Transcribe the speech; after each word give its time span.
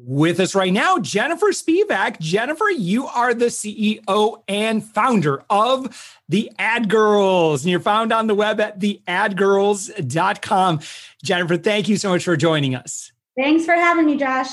With 0.00 0.38
us 0.38 0.54
right 0.54 0.72
now, 0.72 0.98
Jennifer 0.98 1.48
Spivak. 1.48 2.20
Jennifer, 2.20 2.70
you 2.70 3.08
are 3.08 3.34
the 3.34 3.46
CEO 3.46 4.42
and 4.46 4.84
founder 4.84 5.42
of 5.50 6.20
the 6.28 6.52
Ad 6.56 6.88
Girls, 6.88 7.64
and 7.64 7.70
you're 7.72 7.80
found 7.80 8.12
on 8.12 8.28
the 8.28 8.34
web 8.36 8.60
at 8.60 8.78
theadgirls.com. 8.78 10.80
Jennifer, 11.24 11.56
thank 11.56 11.88
you 11.88 11.96
so 11.96 12.10
much 12.10 12.22
for 12.22 12.36
joining 12.36 12.76
us. 12.76 13.10
Thanks 13.36 13.64
for 13.64 13.74
having 13.74 14.06
me, 14.06 14.16
Josh. 14.16 14.52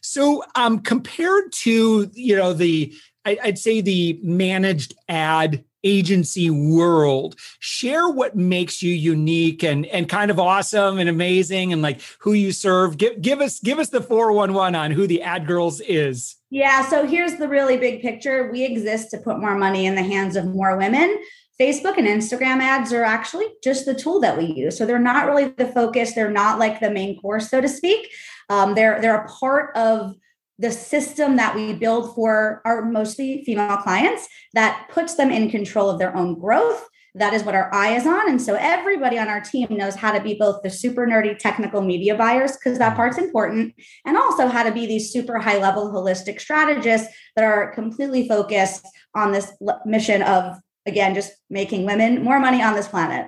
So, 0.00 0.44
um, 0.54 0.80
compared 0.80 1.52
to 1.52 2.10
you 2.14 2.36
know 2.36 2.54
the, 2.54 2.94
I, 3.26 3.38
I'd 3.42 3.58
say 3.58 3.82
the 3.82 4.18
managed 4.22 4.94
ad 5.10 5.62
agency 5.84 6.50
world 6.50 7.36
share 7.58 8.08
what 8.08 8.36
makes 8.36 8.82
you 8.82 8.92
unique 8.92 9.62
and 9.62 9.86
and 9.86 10.08
kind 10.08 10.30
of 10.30 10.38
awesome 10.38 10.98
and 10.98 11.08
amazing 11.08 11.72
and 11.72 11.82
like 11.82 12.00
who 12.18 12.32
you 12.32 12.52
serve 12.52 12.98
give 12.98 13.20
give 13.20 13.40
us 13.40 13.60
give 13.60 13.78
us 13.78 13.88
the 13.88 14.00
411 14.00 14.74
on 14.74 14.90
who 14.90 15.06
the 15.06 15.22
ad 15.22 15.46
girls 15.46 15.80
is 15.80 16.36
yeah 16.50 16.86
so 16.86 17.06
here's 17.06 17.36
the 17.36 17.48
really 17.48 17.76
big 17.76 18.02
picture 18.02 18.50
we 18.52 18.64
exist 18.64 19.10
to 19.10 19.18
put 19.18 19.38
more 19.38 19.56
money 19.56 19.86
in 19.86 19.94
the 19.94 20.02
hands 20.02 20.36
of 20.36 20.44
more 20.46 20.76
women 20.76 21.16
Facebook 21.60 21.98
and 21.98 22.06
Instagram 22.06 22.60
ads 22.62 22.90
are 22.90 23.04
actually 23.04 23.44
just 23.62 23.84
the 23.84 23.94
tool 23.94 24.18
that 24.20 24.38
we 24.38 24.46
use. 24.46 24.78
So 24.78 24.86
they're 24.86 24.98
not 24.98 25.26
really 25.26 25.48
the 25.48 25.66
focus. 25.66 26.14
They're 26.14 26.30
not 26.30 26.58
like 26.58 26.80
the 26.80 26.90
main 26.90 27.20
course, 27.20 27.50
so 27.50 27.60
to 27.60 27.68
speak. 27.68 28.08
Um, 28.48 28.74
they're 28.74 28.98
they're 29.02 29.22
a 29.22 29.28
part 29.28 29.76
of 29.76 30.16
the 30.60 30.70
system 30.70 31.36
that 31.36 31.54
we 31.54 31.72
build 31.72 32.14
for 32.14 32.60
our 32.64 32.84
mostly 32.84 33.42
female 33.44 33.78
clients 33.78 34.28
that 34.52 34.88
puts 34.92 35.14
them 35.14 35.30
in 35.30 35.50
control 35.50 35.88
of 35.88 35.98
their 35.98 36.14
own 36.14 36.38
growth. 36.38 36.86
That 37.14 37.34
is 37.34 37.42
what 37.42 37.56
our 37.56 37.74
eye 37.74 37.96
is 37.96 38.06
on. 38.06 38.28
And 38.28 38.40
so 38.40 38.54
everybody 38.54 39.18
on 39.18 39.26
our 39.26 39.40
team 39.40 39.66
knows 39.70 39.96
how 39.96 40.12
to 40.12 40.20
be 40.22 40.34
both 40.34 40.62
the 40.62 40.70
super 40.70 41.06
nerdy 41.06 41.36
technical 41.36 41.80
media 41.80 42.14
buyers, 42.14 42.52
because 42.52 42.78
that 42.78 42.90
mm-hmm. 42.90 42.96
part's 42.96 43.18
important, 43.18 43.74
and 44.04 44.16
also 44.16 44.46
how 44.46 44.62
to 44.62 44.70
be 44.70 44.86
these 44.86 45.10
super 45.10 45.38
high 45.38 45.58
level 45.58 45.90
holistic 45.90 46.40
strategists 46.40 47.08
that 47.34 47.44
are 47.44 47.72
completely 47.72 48.28
focused 48.28 48.86
on 49.16 49.32
this 49.32 49.50
mission 49.84 50.22
of, 50.22 50.56
again, 50.86 51.14
just 51.14 51.32
making 51.48 51.84
women 51.84 52.22
more 52.22 52.38
money 52.38 52.62
on 52.62 52.74
this 52.74 52.86
planet. 52.86 53.26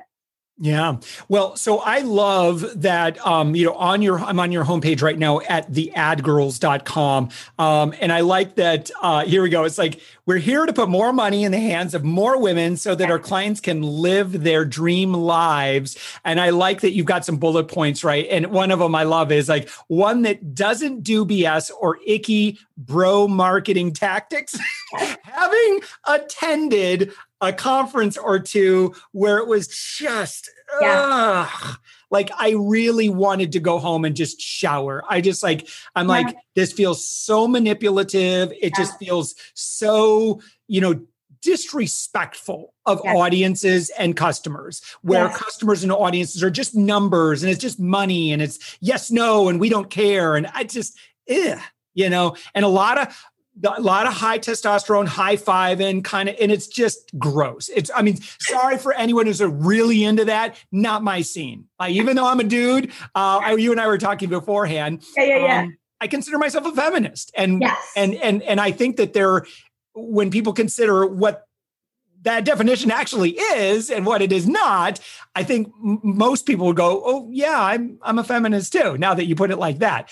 Yeah. 0.62 0.98
Well, 1.28 1.56
so 1.56 1.80
I 1.80 2.02
love 2.02 2.82
that 2.82 3.18
um, 3.26 3.56
you 3.56 3.66
know, 3.66 3.74
on 3.74 4.00
your 4.00 4.20
I'm 4.20 4.38
on 4.38 4.52
your 4.52 4.64
homepage 4.64 5.02
right 5.02 5.18
now 5.18 5.40
at 5.40 5.72
theadgirls.com. 5.72 7.30
Um, 7.58 7.94
and 8.00 8.12
I 8.12 8.20
like 8.20 8.54
that 8.54 8.88
uh 9.02 9.24
here 9.24 9.42
we 9.42 9.48
go. 9.48 9.64
It's 9.64 9.76
like 9.76 10.00
we're 10.24 10.38
here 10.38 10.64
to 10.64 10.72
put 10.72 10.88
more 10.88 11.12
money 11.12 11.42
in 11.42 11.50
the 11.50 11.58
hands 11.58 11.94
of 11.94 12.04
more 12.04 12.40
women 12.40 12.76
so 12.76 12.94
that 12.94 13.10
our 13.10 13.18
clients 13.18 13.60
can 13.60 13.82
live 13.82 14.44
their 14.44 14.64
dream 14.64 15.12
lives. 15.14 15.98
And 16.24 16.40
I 16.40 16.50
like 16.50 16.82
that 16.82 16.92
you've 16.92 17.06
got 17.06 17.24
some 17.24 17.38
bullet 17.38 17.66
points, 17.66 18.04
right? 18.04 18.28
And 18.30 18.46
one 18.52 18.70
of 18.70 18.78
them 18.78 18.94
I 18.94 19.02
love 19.02 19.32
is 19.32 19.48
like 19.48 19.68
one 19.88 20.22
that 20.22 20.54
doesn't 20.54 21.02
do 21.02 21.26
BS 21.26 21.72
or 21.80 21.98
icky 22.06 22.60
bro 22.76 23.26
marketing 23.26 23.94
tactics. 23.94 24.56
Having 25.22 25.80
attended 26.06 27.12
a 27.40 27.52
conference 27.52 28.16
or 28.16 28.38
two 28.38 28.94
where 29.12 29.38
it 29.38 29.46
was 29.46 29.68
just 29.68 30.50
yeah. 30.80 31.48
Ugh, 31.52 31.78
like 32.10 32.30
I 32.36 32.50
really 32.50 33.08
wanted 33.08 33.52
to 33.52 33.60
go 33.60 33.78
home 33.78 34.04
and 34.04 34.16
just 34.16 34.40
shower. 34.40 35.02
I 35.08 35.20
just 35.20 35.42
like 35.42 35.68
I'm 35.94 36.06
yeah. 36.06 36.12
like 36.12 36.36
this 36.54 36.72
feels 36.72 37.06
so 37.06 37.48
manipulative. 37.48 38.52
It 38.52 38.72
yeah. 38.76 38.78
just 38.78 38.98
feels 38.98 39.34
so, 39.54 40.40
you 40.68 40.80
know, 40.80 41.00
disrespectful 41.42 42.72
of 42.86 43.00
yes. 43.04 43.16
audiences 43.16 43.90
and 43.98 44.16
customers 44.16 44.80
where 45.02 45.24
yes. 45.24 45.36
customers 45.36 45.82
and 45.82 45.92
audiences 45.92 46.42
are 46.42 46.50
just 46.50 46.76
numbers 46.76 47.42
and 47.42 47.50
it's 47.50 47.60
just 47.60 47.80
money 47.80 48.32
and 48.32 48.40
it's 48.40 48.78
yes 48.80 49.10
no 49.10 49.48
and 49.48 49.58
we 49.58 49.68
don't 49.68 49.90
care 49.90 50.36
and 50.36 50.46
I 50.54 50.62
just 50.62 50.96
eh, 51.26 51.60
you 51.94 52.08
know 52.08 52.36
and 52.54 52.64
a 52.64 52.68
lot 52.68 52.96
of 52.96 53.24
a 53.62 53.80
lot 53.80 54.06
of 54.06 54.14
high 54.14 54.38
testosterone, 54.38 55.06
high 55.06 55.36
five, 55.36 55.80
and 55.80 56.02
kind 56.02 56.28
of, 56.28 56.36
and 56.40 56.50
it's 56.50 56.66
just 56.66 57.10
gross. 57.18 57.68
It's, 57.68 57.90
I 57.94 58.02
mean, 58.02 58.18
sorry 58.40 58.78
for 58.78 58.92
anyone 58.94 59.26
who's 59.26 59.42
really 59.42 60.04
into 60.04 60.24
that. 60.24 60.56
Not 60.72 61.02
my 61.02 61.22
scene. 61.22 61.66
Like, 61.78 61.92
even 61.92 62.16
though 62.16 62.26
I'm 62.26 62.40
a 62.40 62.44
dude, 62.44 62.90
uh, 63.14 63.40
I, 63.42 63.52
you 63.54 63.70
and 63.70 63.80
I 63.80 63.86
were 63.86 63.98
talking 63.98 64.28
beforehand. 64.28 65.04
Yeah, 65.16 65.24
yeah, 65.24 65.36
yeah. 65.36 65.60
Um, 65.62 65.76
I 66.00 66.08
consider 66.08 66.36
myself 66.36 66.66
a 66.66 66.72
feminist, 66.72 67.30
and 67.36 67.60
yes. 67.60 67.92
and 67.94 68.14
and 68.14 68.42
and 68.42 68.60
I 68.60 68.72
think 68.72 68.96
that 68.96 69.12
there, 69.12 69.46
when 69.94 70.32
people 70.32 70.52
consider 70.52 71.06
what 71.06 71.46
that 72.22 72.44
definition 72.44 72.90
actually 72.90 73.38
is 73.38 73.88
and 73.88 74.04
what 74.04 74.20
it 74.20 74.32
is 74.32 74.48
not, 74.48 74.98
I 75.36 75.44
think 75.44 75.72
most 75.80 76.44
people 76.44 76.66
would 76.66 76.76
go, 76.76 77.02
"Oh, 77.04 77.28
yeah, 77.30 77.56
I'm 77.56 77.98
I'm 78.02 78.18
a 78.18 78.24
feminist 78.24 78.72
too." 78.72 78.98
Now 78.98 79.14
that 79.14 79.26
you 79.26 79.36
put 79.36 79.52
it 79.52 79.58
like 79.58 79.78
that, 79.78 80.10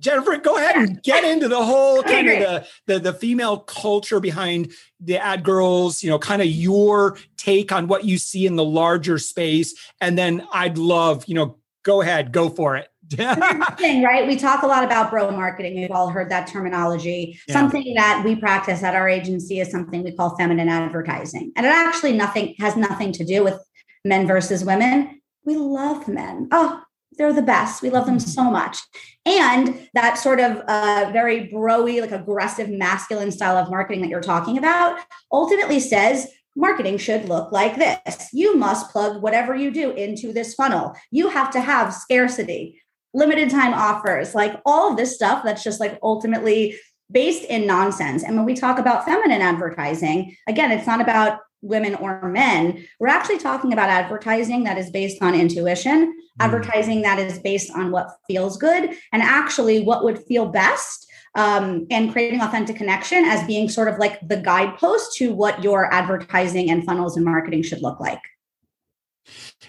Jennifer, 0.00 0.36
go 0.38 0.56
ahead 0.56 0.76
and 0.76 1.02
get 1.02 1.24
into 1.24 1.46
the 1.46 1.62
whole 1.62 2.02
kind 2.02 2.28
of 2.28 2.38
the, 2.38 2.66
the, 2.86 2.98
the 2.98 3.12
female 3.12 3.58
culture 3.58 4.18
behind 4.18 4.72
the 4.98 5.18
ad 5.18 5.44
girls, 5.44 6.02
you 6.02 6.10
know, 6.10 6.18
kind 6.18 6.42
of 6.42 6.48
your 6.48 7.16
take 7.36 7.70
on 7.70 7.86
what 7.86 8.04
you 8.04 8.18
see 8.18 8.46
in 8.46 8.56
the 8.56 8.64
larger 8.64 9.18
space. 9.18 9.74
And 10.00 10.18
then 10.18 10.46
I'd 10.52 10.78
love, 10.78 11.24
you 11.26 11.34
know, 11.34 11.58
go 11.82 12.00
ahead, 12.00 12.32
go 12.32 12.48
for 12.48 12.76
it. 12.76 12.88
thing, 13.78 14.04
right? 14.04 14.28
We 14.28 14.36
talk 14.36 14.62
a 14.62 14.68
lot 14.68 14.84
about 14.84 15.10
bro 15.10 15.32
marketing. 15.32 15.80
We've 15.80 15.90
all 15.90 16.10
heard 16.10 16.30
that 16.30 16.46
terminology. 16.46 17.40
Yeah. 17.48 17.54
Something 17.54 17.94
that 17.94 18.22
we 18.24 18.36
practice 18.36 18.84
at 18.84 18.94
our 18.94 19.08
agency 19.08 19.58
is 19.58 19.68
something 19.68 20.04
we 20.04 20.12
call 20.12 20.36
feminine 20.36 20.68
advertising. 20.68 21.50
And 21.56 21.66
it 21.66 21.70
actually 21.70 22.12
nothing 22.12 22.54
has 22.60 22.76
nothing 22.76 23.10
to 23.12 23.24
do 23.24 23.42
with 23.42 23.58
men 24.04 24.28
versus 24.28 24.64
women. 24.64 25.20
We 25.44 25.56
love 25.56 26.06
men. 26.06 26.48
Oh, 26.52 26.82
they're 27.20 27.32
the 27.34 27.42
best. 27.42 27.82
We 27.82 27.90
love 27.90 28.06
them 28.06 28.16
mm-hmm. 28.16 28.30
so 28.30 28.44
much. 28.44 28.78
And 29.26 29.86
that 29.92 30.16
sort 30.16 30.40
of 30.40 30.56
uh, 30.66 31.10
very 31.12 31.48
broy, 31.48 32.00
like 32.00 32.12
aggressive 32.12 32.70
masculine 32.70 33.30
style 33.30 33.58
of 33.58 33.70
marketing 33.70 34.00
that 34.00 34.08
you're 34.08 34.22
talking 34.22 34.56
about 34.56 34.98
ultimately 35.30 35.80
says 35.80 36.28
marketing 36.56 36.96
should 36.96 37.28
look 37.28 37.52
like 37.52 37.76
this. 37.76 38.30
You 38.32 38.56
must 38.56 38.90
plug 38.90 39.22
whatever 39.22 39.54
you 39.54 39.70
do 39.70 39.90
into 39.90 40.32
this 40.32 40.54
funnel. 40.54 40.96
You 41.10 41.28
have 41.28 41.50
to 41.50 41.60
have 41.60 41.92
scarcity, 41.92 42.80
limited 43.12 43.50
time 43.50 43.74
offers, 43.74 44.34
like 44.34 44.58
all 44.64 44.90
of 44.90 44.96
this 44.96 45.14
stuff 45.14 45.44
that's 45.44 45.62
just 45.62 45.78
like 45.78 45.98
ultimately 46.02 46.74
based 47.10 47.44
in 47.44 47.66
nonsense. 47.66 48.24
And 48.24 48.34
when 48.34 48.46
we 48.46 48.54
talk 48.54 48.78
about 48.78 49.04
feminine 49.04 49.42
advertising, 49.42 50.34
again, 50.48 50.72
it's 50.72 50.86
not 50.86 51.02
about 51.02 51.40
women 51.62 51.94
or 51.96 52.28
men. 52.28 52.86
We're 52.98 53.08
actually 53.08 53.38
talking 53.38 53.72
about 53.72 53.88
advertising 53.88 54.64
that 54.64 54.78
is 54.78 54.90
based 54.90 55.22
on 55.22 55.34
intuition, 55.34 56.12
mm. 56.12 56.44
advertising 56.44 57.02
that 57.02 57.18
is 57.18 57.38
based 57.38 57.70
on 57.72 57.90
what 57.90 58.16
feels 58.26 58.56
good, 58.56 58.90
and 59.12 59.22
actually 59.22 59.82
what 59.82 60.04
would 60.04 60.18
feel 60.24 60.46
best. 60.46 61.06
Um, 61.36 61.86
and 61.92 62.10
creating 62.10 62.40
authentic 62.40 62.74
connection 62.74 63.24
as 63.24 63.46
being 63.46 63.68
sort 63.68 63.86
of 63.86 63.98
like 63.98 64.18
the 64.26 64.38
guidepost 64.38 65.16
to 65.18 65.32
what 65.32 65.62
your 65.62 65.94
advertising 65.94 66.72
and 66.72 66.84
funnels 66.84 67.14
and 67.16 67.24
marketing 67.24 67.62
should 67.62 67.82
look 67.82 68.00
like. 68.00 68.18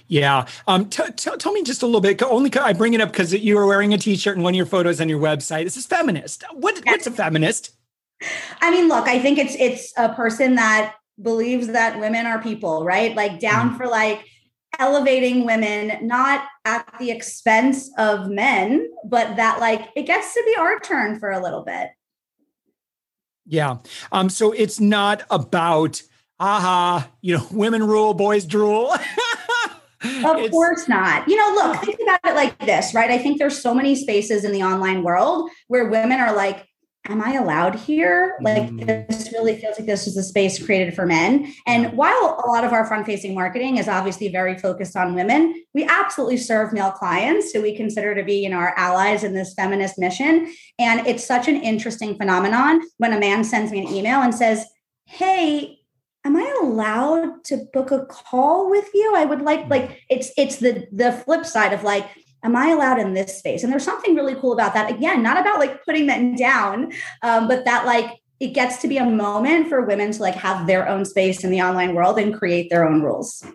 Yeah. 0.07 0.47
Um, 0.67 0.89
t- 0.89 1.03
t- 1.15 1.37
tell 1.37 1.51
me 1.51 1.61
just 1.61 1.83
a 1.83 1.85
little 1.85 2.01
bit. 2.01 2.21
Only 2.23 2.51
I 2.59 2.73
bring 2.73 2.95
it 2.95 3.01
up 3.01 3.11
because 3.11 3.31
you 3.31 3.55
were 3.55 3.67
wearing 3.67 3.93
a 3.93 3.97
T-shirt 3.99 4.35
and 4.35 4.43
one 4.43 4.53
of 4.53 4.57
your 4.57 4.65
photos 4.65 4.99
on 4.99 5.07
your 5.07 5.19
website. 5.19 5.65
This 5.65 5.77
is 5.77 5.85
feminist. 5.85 6.43
What, 6.51 6.77
yes. 6.77 6.83
What's 6.85 7.07
a 7.07 7.11
feminist? 7.11 7.71
I 8.59 8.71
mean, 8.71 8.87
look, 8.87 9.07
I 9.07 9.19
think 9.19 9.37
it's 9.37 9.55
it's 9.55 9.93
a 9.97 10.09
person 10.13 10.55
that 10.55 10.95
believes 11.21 11.67
that 11.67 11.99
women 11.99 12.25
are 12.25 12.41
people, 12.41 12.83
right? 12.83 13.15
Like 13.15 13.39
down 13.39 13.71
mm. 13.71 13.77
for 13.77 13.87
like 13.87 14.25
elevating 14.79 15.45
women, 15.45 16.05
not 16.05 16.45
at 16.65 16.93
the 16.99 17.11
expense 17.11 17.89
of 17.97 18.29
men, 18.29 18.87
but 19.05 19.35
that 19.35 19.59
like 19.59 19.89
it 19.95 20.03
gets 20.03 20.33
to 20.33 20.43
be 20.45 20.55
our 20.57 20.79
turn 20.79 21.19
for 21.19 21.31
a 21.31 21.41
little 21.41 21.63
bit. 21.63 21.89
Yeah. 23.45 23.77
Um, 24.11 24.29
so 24.29 24.51
it's 24.51 24.79
not 24.79 25.23
about 25.29 26.01
aha, 26.39 27.09
you 27.21 27.37
know, 27.37 27.47
women 27.51 27.85
rule, 27.85 28.13
boys 28.13 28.45
drool. 28.45 28.91
of 28.93 30.37
it's, 30.37 30.49
course 30.49 30.87
not. 30.87 31.27
You 31.27 31.35
know, 31.37 31.53
look, 31.53 31.81
think 31.83 31.99
about 32.01 32.19
it 32.23 32.35
like 32.35 32.57
this, 32.59 32.93
right? 32.93 33.11
I 33.11 33.17
think 33.17 33.37
there's 33.37 33.61
so 33.61 33.73
many 33.73 33.95
spaces 33.95 34.43
in 34.43 34.51
the 34.51 34.63
online 34.63 35.03
world 35.03 35.49
where 35.67 35.89
women 35.89 36.19
are 36.19 36.35
like, 36.35 36.65
am 37.09 37.21
I 37.21 37.33
allowed 37.33 37.75
here? 37.75 38.37
Like 38.41 38.69
mm. 38.69 39.07
this 39.07 39.31
really 39.31 39.55
feels 39.55 39.77
like 39.79 39.87
this 39.87 40.07
is 40.07 40.17
a 40.17 40.23
space 40.23 40.63
created 40.63 40.93
for 40.93 41.05
men. 41.05 41.51
And 41.65 41.93
while 41.93 42.41
a 42.43 42.49
lot 42.49 42.63
of 42.63 42.73
our 42.73 42.85
front 42.85 43.05
facing 43.05 43.33
marketing 43.33 43.77
is 43.77 43.87
obviously 43.87 44.29
very 44.29 44.57
focused 44.57 44.95
on 44.95 45.15
women, 45.15 45.63
we 45.73 45.85
absolutely 45.85 46.37
serve 46.37 46.73
male 46.73 46.91
clients 46.91 47.51
who 47.51 47.61
we 47.61 47.75
consider 47.75 48.13
to 48.13 48.23
be, 48.23 48.35
you 48.35 48.49
know, 48.49 48.57
our 48.57 48.77
allies 48.77 49.23
in 49.23 49.33
this 49.33 49.53
feminist 49.53 49.97
mission. 49.97 50.53
And 50.77 51.05
it's 51.07 51.25
such 51.25 51.47
an 51.47 51.57
interesting 51.57 52.15
phenomenon 52.15 52.81
when 52.97 53.13
a 53.13 53.19
man 53.19 53.43
sends 53.43 53.71
me 53.71 53.79
an 53.79 53.93
email 53.93 54.21
and 54.21 54.33
says, 54.33 54.65
hey, 55.05 55.79
am 56.23 56.35
I 56.35 56.59
allowed 56.61 57.43
to 57.45 57.65
book 57.73 57.91
a 57.91 58.05
call 58.05 58.69
with 58.69 58.89
you? 58.93 59.13
I 59.15 59.25
would 59.25 59.41
like 59.41 59.67
like 59.69 60.01
it's 60.09 60.31
it's 60.37 60.57
the 60.57 60.87
the 60.91 61.11
flip 61.11 61.45
side 61.45 61.73
of 61.73 61.83
like 61.83 62.05
am 62.43 62.55
I 62.55 62.69
allowed 62.69 62.99
in 62.99 63.13
this 63.13 63.37
space? 63.37 63.63
And 63.63 63.71
there's 63.71 63.83
something 63.83 64.15
really 64.15 64.35
cool 64.35 64.53
about 64.53 64.73
that. 64.73 64.89
Again, 64.89 65.23
not 65.23 65.39
about 65.39 65.59
like 65.59 65.83
putting 65.85 66.07
them 66.07 66.35
down, 66.35 66.91
um, 67.21 67.47
but 67.47 67.65
that 67.65 67.85
like 67.85 68.21
it 68.39 68.53
gets 68.53 68.77
to 68.77 68.87
be 68.87 68.97
a 68.97 69.05
moment 69.05 69.69
for 69.69 69.81
women 69.81 70.11
to 70.11 70.21
like 70.21 70.35
have 70.35 70.65
their 70.65 70.89
own 70.89 71.05
space 71.05 71.43
in 71.43 71.51
the 71.51 71.61
online 71.61 71.93
world 71.93 72.17
and 72.17 72.33
create 72.33 72.69
their 72.69 72.87
own 72.87 73.01
rules. 73.01 73.45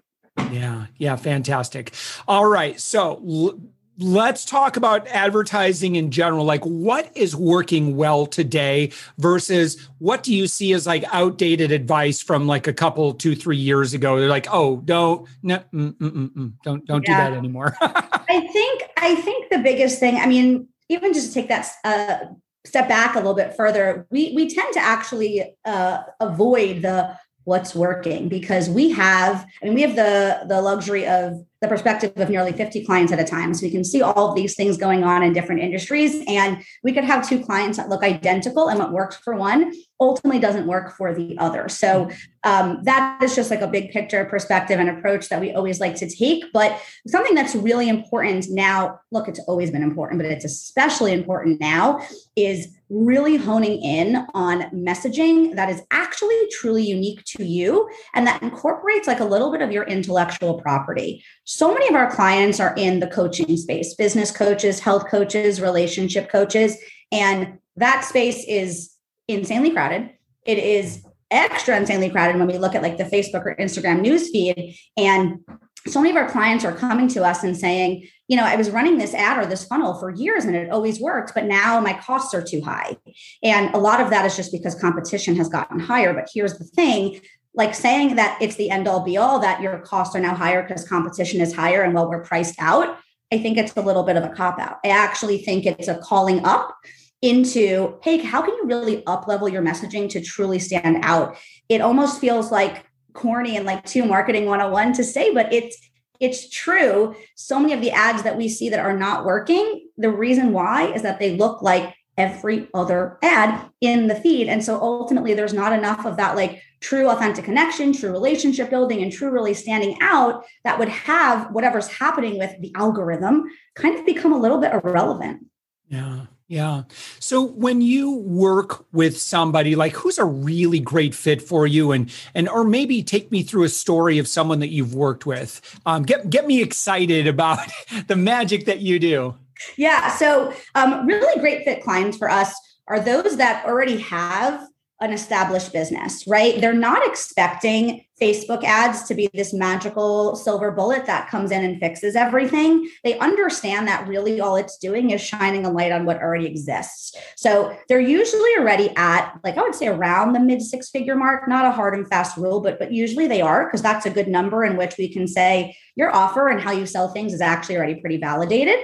Yeah, 0.53 0.87
yeah, 0.97 1.17
fantastic. 1.17 1.93
All 2.29 2.47
right, 2.47 2.79
so 2.79 3.21
l- 3.27 3.61
let's 3.99 4.45
talk 4.45 4.77
about 4.77 5.07
advertising 5.09 5.97
in 5.97 6.11
general. 6.11 6.45
Like, 6.45 6.63
what 6.65 7.11
is 7.17 7.35
working 7.35 7.97
well 7.97 8.27
today 8.27 8.93
versus 9.19 9.89
what 9.99 10.23
do 10.23 10.35
you 10.35 10.47
see 10.47 10.73
as 10.73 10.87
like 10.87 11.05
outdated 11.13 11.73
advice 11.73 12.23
from 12.23 12.47
like 12.47 12.67
a 12.67 12.73
couple, 12.73 13.15
two, 13.15 13.35
three 13.35 13.57
years 13.57 13.95
ago? 13.95 14.21
They're 14.21 14.29
like, 14.29 14.47
oh, 14.53 14.77
don't, 14.77 15.29
no, 15.43 15.59
mm, 15.73 15.93
mm, 15.95 16.11
mm, 16.11 16.31
mm 16.31 16.53
don't, 16.63 16.87
don't 16.87 17.09
yeah. 17.09 17.27
do 17.27 17.33
that 17.33 17.39
anymore. 17.39 17.77
I 18.29 18.41
think, 18.41 18.83
I 18.97 19.15
think 19.15 19.51
the 19.51 19.59
biggest 19.59 19.99
thing. 20.01 20.17
I 20.17 20.27
mean, 20.27 20.69
even 20.89 21.13
just 21.13 21.29
to 21.29 21.35
take 21.35 21.49
that 21.49 21.69
uh, 21.85 22.27
step 22.65 22.89
back 22.89 23.15
a 23.15 23.19
little 23.19 23.35
bit 23.35 23.57
further, 23.57 24.07
we 24.11 24.33
we 24.35 24.49
tend 24.49 24.73
to 24.75 24.81
actually 24.81 25.57
uh, 25.65 26.03
avoid 26.21 26.83
the 26.83 27.17
what's 27.47 27.77
working 27.77 28.29
because 28.29 28.69
we 28.69 28.91
have 28.91 29.47
i 29.63 29.67
mean 29.67 29.75
we 29.75 29.83
have 29.83 29.95
the 29.95 30.45
the 30.49 30.61
luxury 30.61 31.07
of 31.07 31.47
the 31.63 31.69
perspective 31.69 32.13
of 32.17 32.29
nearly 32.29 32.53
50 32.53 32.85
clients 32.85 33.13
at 33.13 33.19
a 33.19 33.25
time 33.25 33.55
so 33.55 33.65
we 33.65 33.71
can 33.71 33.85
see 33.85 34.03
all 34.03 34.29
of 34.29 34.35
these 34.35 34.55
things 34.55 34.77
going 34.77 35.05
on 35.05 35.23
in 35.23 35.33
different 35.33 35.63
industries 35.63 36.23
and 36.27 36.63
we 36.85 36.93
could 36.93 37.05
have 37.05 37.27
two 37.27 37.43
clients 37.43 37.79
that 37.79 37.89
look 37.89 38.03
identical 38.03 38.69
and 38.69 38.79
what 38.79 38.93
works 38.93 39.17
for 39.17 39.35
one 39.35 39.73
ultimately 40.01 40.39
doesn't 40.39 40.67
work 40.67 40.95
for 40.97 41.15
the 41.15 41.37
other 41.39 41.69
so 41.69 42.11
um, 42.45 42.81
that 42.83 43.23
is 43.23 43.35
just 43.35 43.51
like 43.51 43.63
a 43.63 43.67
big 43.67 43.91
picture 43.91 44.25
perspective 44.27 44.79
and 44.79 44.91
approach 44.91 45.29
that 45.29 45.41
we 45.41 45.53
always 45.53 45.81
like 45.81 45.95
to 45.95 46.09
take 46.09 46.45
but 46.53 46.81
something 47.07 47.35
that's 47.35 47.55
really 47.55 47.89
important 47.89 48.47
now 48.51 49.01
look 49.11 49.27
it's 49.27 49.41
always 49.49 49.71
been 49.71 49.83
important 49.83 50.21
but 50.21 50.31
it's 50.31 50.45
especially 50.45 51.13
important 51.13 51.59
now 51.61 51.99
is 52.37 52.77
really 52.89 53.37
honing 53.37 53.83
in 53.83 54.27
on 54.35 54.63
messaging 54.71 55.57
that 55.57 55.69
is 55.69 55.83
actually 55.91 56.37
truly 56.53 56.85
unique 56.85 57.23
to 57.25 57.45
you 57.45 57.89
and 58.15 58.27
that 58.27 58.43
incorporates 58.43 59.09
like 59.09 59.21
a 59.21 59.25
little 59.25 59.51
bit 59.51 59.61
of 59.61 59.73
your 59.73 59.85
intellectual 59.85 60.61
property. 60.61 61.25
So 61.49 61.73
many 61.73 61.87
of 61.89 61.95
our 61.95 62.11
clients 62.11 62.59
are 62.59 62.75
in 62.77 62.99
the 62.99 63.07
coaching 63.07 63.57
space, 63.57 63.95
business 63.95 64.33
coaches, 64.33 64.81
health 64.81 65.09
coaches, 65.09 65.61
relationship 65.61 66.29
coaches, 66.29 66.77
and 67.13 67.59
that 67.77 68.05
space 68.05 68.45
is 68.49 68.93
insanely 69.29 69.71
crowded. 69.71 70.11
It 70.45 70.59
is 70.59 71.05
extra 71.31 71.77
insanely 71.77 72.11
crowded 72.11 72.37
when 72.37 72.49
we 72.49 72.59
look 72.59 72.75
at 72.75 72.83
like 72.83 72.99
the 72.99 73.05
Facebook 73.05 73.47
or 73.47 73.55
Instagram 73.61 74.05
newsfeed 74.05 74.77
and 74.97 75.39
so 75.87 76.01
many 76.01 76.11
of 76.11 76.17
our 76.17 76.29
clients 76.29 76.65
are 76.65 76.73
coming 76.73 77.09
to 77.09 77.25
us 77.25 77.43
and 77.43 77.57
saying, 77.57 78.09
you 78.29 78.37
know, 78.37 78.45
I 78.45 78.57
was 78.57 78.71
running 78.71 78.99
this 78.99 79.15
ad 79.15 79.39
or 79.39 79.47
this 79.47 79.65
funnel 79.65 79.99
for 79.99 80.11
years 80.11 80.45
and 80.45 80.57
it 80.57 80.71
always 80.71 81.01
worked, 81.01 81.33
but 81.35 81.45
now 81.45 81.81
my 81.81 81.93
costs 81.93 82.35
are 82.35 82.43
too 82.43 82.61
high. 82.61 82.97
And 83.43 83.73
a 83.75 83.79
lot 83.79 84.01
of 84.01 84.11
that 84.11 84.27
is 84.27 84.37
just 84.37 84.53
because 84.53 84.75
competition 84.75 85.37
has 85.37 85.49
gotten 85.49 85.79
higher. 85.79 86.13
But 86.13 86.29
here's 86.33 86.59
the 86.59 86.65
thing 86.65 87.21
like 87.57 87.75
saying 87.75 88.17
that 88.17 88.41
it's 88.41 88.57
the 88.57 88.71
end 88.71 88.87
all 88.87 89.01
be 89.01 89.17
all 89.17 89.39
that 89.41 89.61
your 89.61 89.79
costs 89.79 90.15
are 90.15 90.21
now 90.21 90.35
higher 90.35 90.63
because 90.63 90.87
competition 90.87 91.41
is 91.41 91.55
higher 91.55 91.83
and 91.83 91.95
well, 91.95 92.09
we're 92.09 92.23
priced 92.23 92.55
out. 92.61 92.99
I 93.33 93.39
think 93.39 93.59
it's 93.59 93.75
a 93.77 93.81
little 93.81 94.05
bit 94.05 94.17
of 94.17 94.25
a 94.25 94.29
cop 94.29 94.59
out. 94.61 94.77
I 94.85 94.89
actually 94.91 95.39
think 95.39 95.67
it's 95.67 95.89
a 95.89 95.99
calling 95.99 96.45
up 96.45 96.77
into, 97.23 97.99
hey, 98.03 98.19
how 98.19 98.43
can 98.43 98.55
you 98.55 98.65
really 98.67 99.05
up 99.07 99.27
level 99.27 99.49
your 99.49 99.63
messaging 99.63 100.09
to 100.11 100.21
truly 100.21 100.59
stand 100.59 100.99
out? 101.03 101.37
It 101.69 101.81
almost 101.81 102.21
feels 102.21 102.53
like 102.53 102.87
corny 103.15 103.57
and 103.57 103.65
like 103.67 103.85
too 103.85 104.05
marketing 104.05 104.45
101 104.45 104.93
to 104.93 105.05
say, 105.05 105.33
but 105.33 105.53
it's 105.53 105.77
it's 106.19 106.49
true. 106.49 107.15
So 107.35 107.59
many 107.59 107.75
of 107.75 107.83
the 107.83 107.91
ads 107.91 108.23
that 108.23 108.39
we 108.39 108.49
see 108.49 108.71
that 108.71 108.81
are 108.81 108.97
not 108.97 109.27
working, 109.27 109.89
the 109.99 110.11
reason 110.11 110.53
why 110.53 110.93
is 110.93 111.03
that 111.03 111.19
they 111.19 111.37
look 111.37 111.61
like 111.61 111.95
every 112.17 112.69
other 112.75 113.19
ad 113.23 113.69
in 113.81 114.07
the 114.09 114.15
feed. 114.15 114.49
And 114.49 114.65
so 114.65 114.81
ultimately, 114.81 115.35
there's 115.35 115.53
not 115.53 115.73
enough 115.73 116.07
of 116.07 116.17
that 116.17 116.37
like 116.37 116.63
true 116.81 117.09
authentic 117.09 117.45
connection, 117.45 117.93
true 117.93 118.11
relationship 118.11 118.71
building, 118.71 119.03
and 119.03 119.13
true 119.13 119.31
really 119.31 119.55
standing 119.55 119.97
out 120.01 120.45
that 120.65 120.79
would 120.79 120.89
have 120.89 121.51
whatever's 121.53 121.89
happening 121.89 122.39
with 122.39 122.55
the 122.61 122.73
algorithm 122.75 123.45
kind 123.75 123.99
of 123.99 124.07
become 124.07 124.33
a 124.33 124.39
little 124.39 124.61
bit 124.61 124.73
irrelevant. 124.73 125.47
Yeah. 125.89 126.27
Yeah. 126.49 126.83
So 127.19 127.43
when 127.43 127.81
you 127.81 128.19
work 128.19 128.87
with 128.93 129.19
somebody 129.19 129.75
like 129.75 129.95
who's 129.95 130.17
a 130.19 130.25
really 130.25 130.79
great 130.79 131.13
fit 131.13 131.43
for 131.43 131.67
you 131.67 131.91
and 131.91 132.13
and 132.37 132.49
or 132.49 132.63
maybe 132.63 133.03
take 133.03 133.33
me 133.33 133.43
through 133.43 133.65
a 133.65 133.69
story 133.69 134.19
of 134.19 134.29
someone 134.29 134.61
that 134.61 134.69
you've 134.69 134.95
worked 134.95 135.27
with. 135.27 135.61
Um, 135.87 136.05
get 136.05 136.31
get 136.31 136.47
me 136.47 136.63
excited 136.63 137.27
about 137.27 137.69
the 138.07 138.15
magic 138.15 138.67
that 138.67 138.79
you 138.79 139.01
do. 139.01 139.35
Yeah. 139.77 140.11
So 140.17 140.53
um, 140.75 141.07
really 141.07 141.41
great 141.41 141.65
fit 141.65 141.83
clients 141.83 142.17
for 142.17 142.31
us 142.31 142.55
are 142.89 143.01
those 143.01 143.37
that 143.37 143.65
already 143.67 143.99
have 143.99 144.67
an 145.01 145.13
established 145.13 145.73
business, 145.73 146.27
right? 146.27 146.59
They're 146.59 146.73
not 146.73 147.07
expecting 147.07 148.07
Facebook 148.21 148.65
ads 148.65 149.03
to 149.05 149.15
be 149.15 149.29
this 149.35 149.53
magical 149.53 150.35
silver 150.37 150.71
bullet 150.71 151.05
that 151.05 151.29
comes 151.29 151.51
in 151.51 151.63
and 151.63 151.79
fixes 151.79 152.17
everything. 152.17 152.89
They 153.05 153.19
understand 153.19 153.87
that 153.89 154.09
really 154.09 154.41
all 154.41 154.57
it's 154.57 154.79
doing 154.79 155.11
is 155.11 155.21
shining 155.21 155.67
a 155.67 155.71
light 155.71 155.93
on 155.93 156.07
what 156.07 156.17
already 156.17 156.47
exists. 156.47 157.15
So 157.37 157.77
they're 157.91 158.01
usually 158.01 158.57
already 158.59 158.91
at 158.97 159.39
like 159.45 159.59
I 159.59 159.63
would 159.63 159.75
say 159.75 159.89
around 159.89 160.33
the 160.33 160.41
mid 160.41 160.63
six 160.63 160.89
figure 160.89 161.17
mark, 161.17 161.47
not 161.47 161.67
a 161.67 161.73
hard 161.73 161.93
and 161.93 162.09
fast 162.09 162.39
rule, 162.39 162.63
but 162.63 162.79
but 162.79 162.91
usually 162.91 163.27
they 163.27 163.43
are 163.43 163.67
because 163.67 163.83
that's 163.83 164.07
a 164.07 164.11
good 164.11 164.29
number 164.29 164.65
in 164.65 164.79
which 164.79 164.97
we 164.97 165.13
can 165.13 165.29
say 165.29 165.77
your 165.95 166.15
offer 166.15 166.49
and 166.49 166.61
how 166.61 166.73
you 166.73 166.87
sell 166.87 167.09
things 167.09 167.35
is 167.35 167.43
actually 167.43 167.77
already 167.77 168.01
pretty 168.01 168.17
validated. 168.17 168.79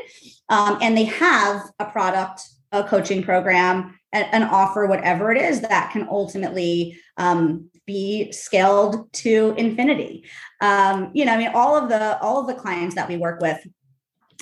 Um, 0.53 0.79
and 0.83 0.95
they 0.95 1.05
have 1.05 1.63
a 1.79 1.87
product, 1.87 2.43
a 2.73 2.85
coaching 2.85 3.23
program, 3.23 3.99
an 4.13 4.43
offer, 4.43 4.87
whatever 4.87 5.33
it 5.33 5.41
is 5.41 5.63
that 5.63 5.91
can 5.93 6.07
ultimately 6.11 7.01
um, 7.17 7.71
be 7.87 8.31
scaled 8.33 9.11
to 9.15 9.55
infinity. 9.57 10.27
Um, 10.61 11.11
you 11.15 11.25
know, 11.25 11.33
I 11.33 11.39
mean, 11.39 11.53
all 11.55 11.75
of 11.75 11.89
the 11.89 12.21
all 12.21 12.41
of 12.43 12.47
the 12.47 12.61
clients 12.63 12.95
that 12.97 13.09
we 13.09 13.17
work 13.17 13.41
with 13.41 13.67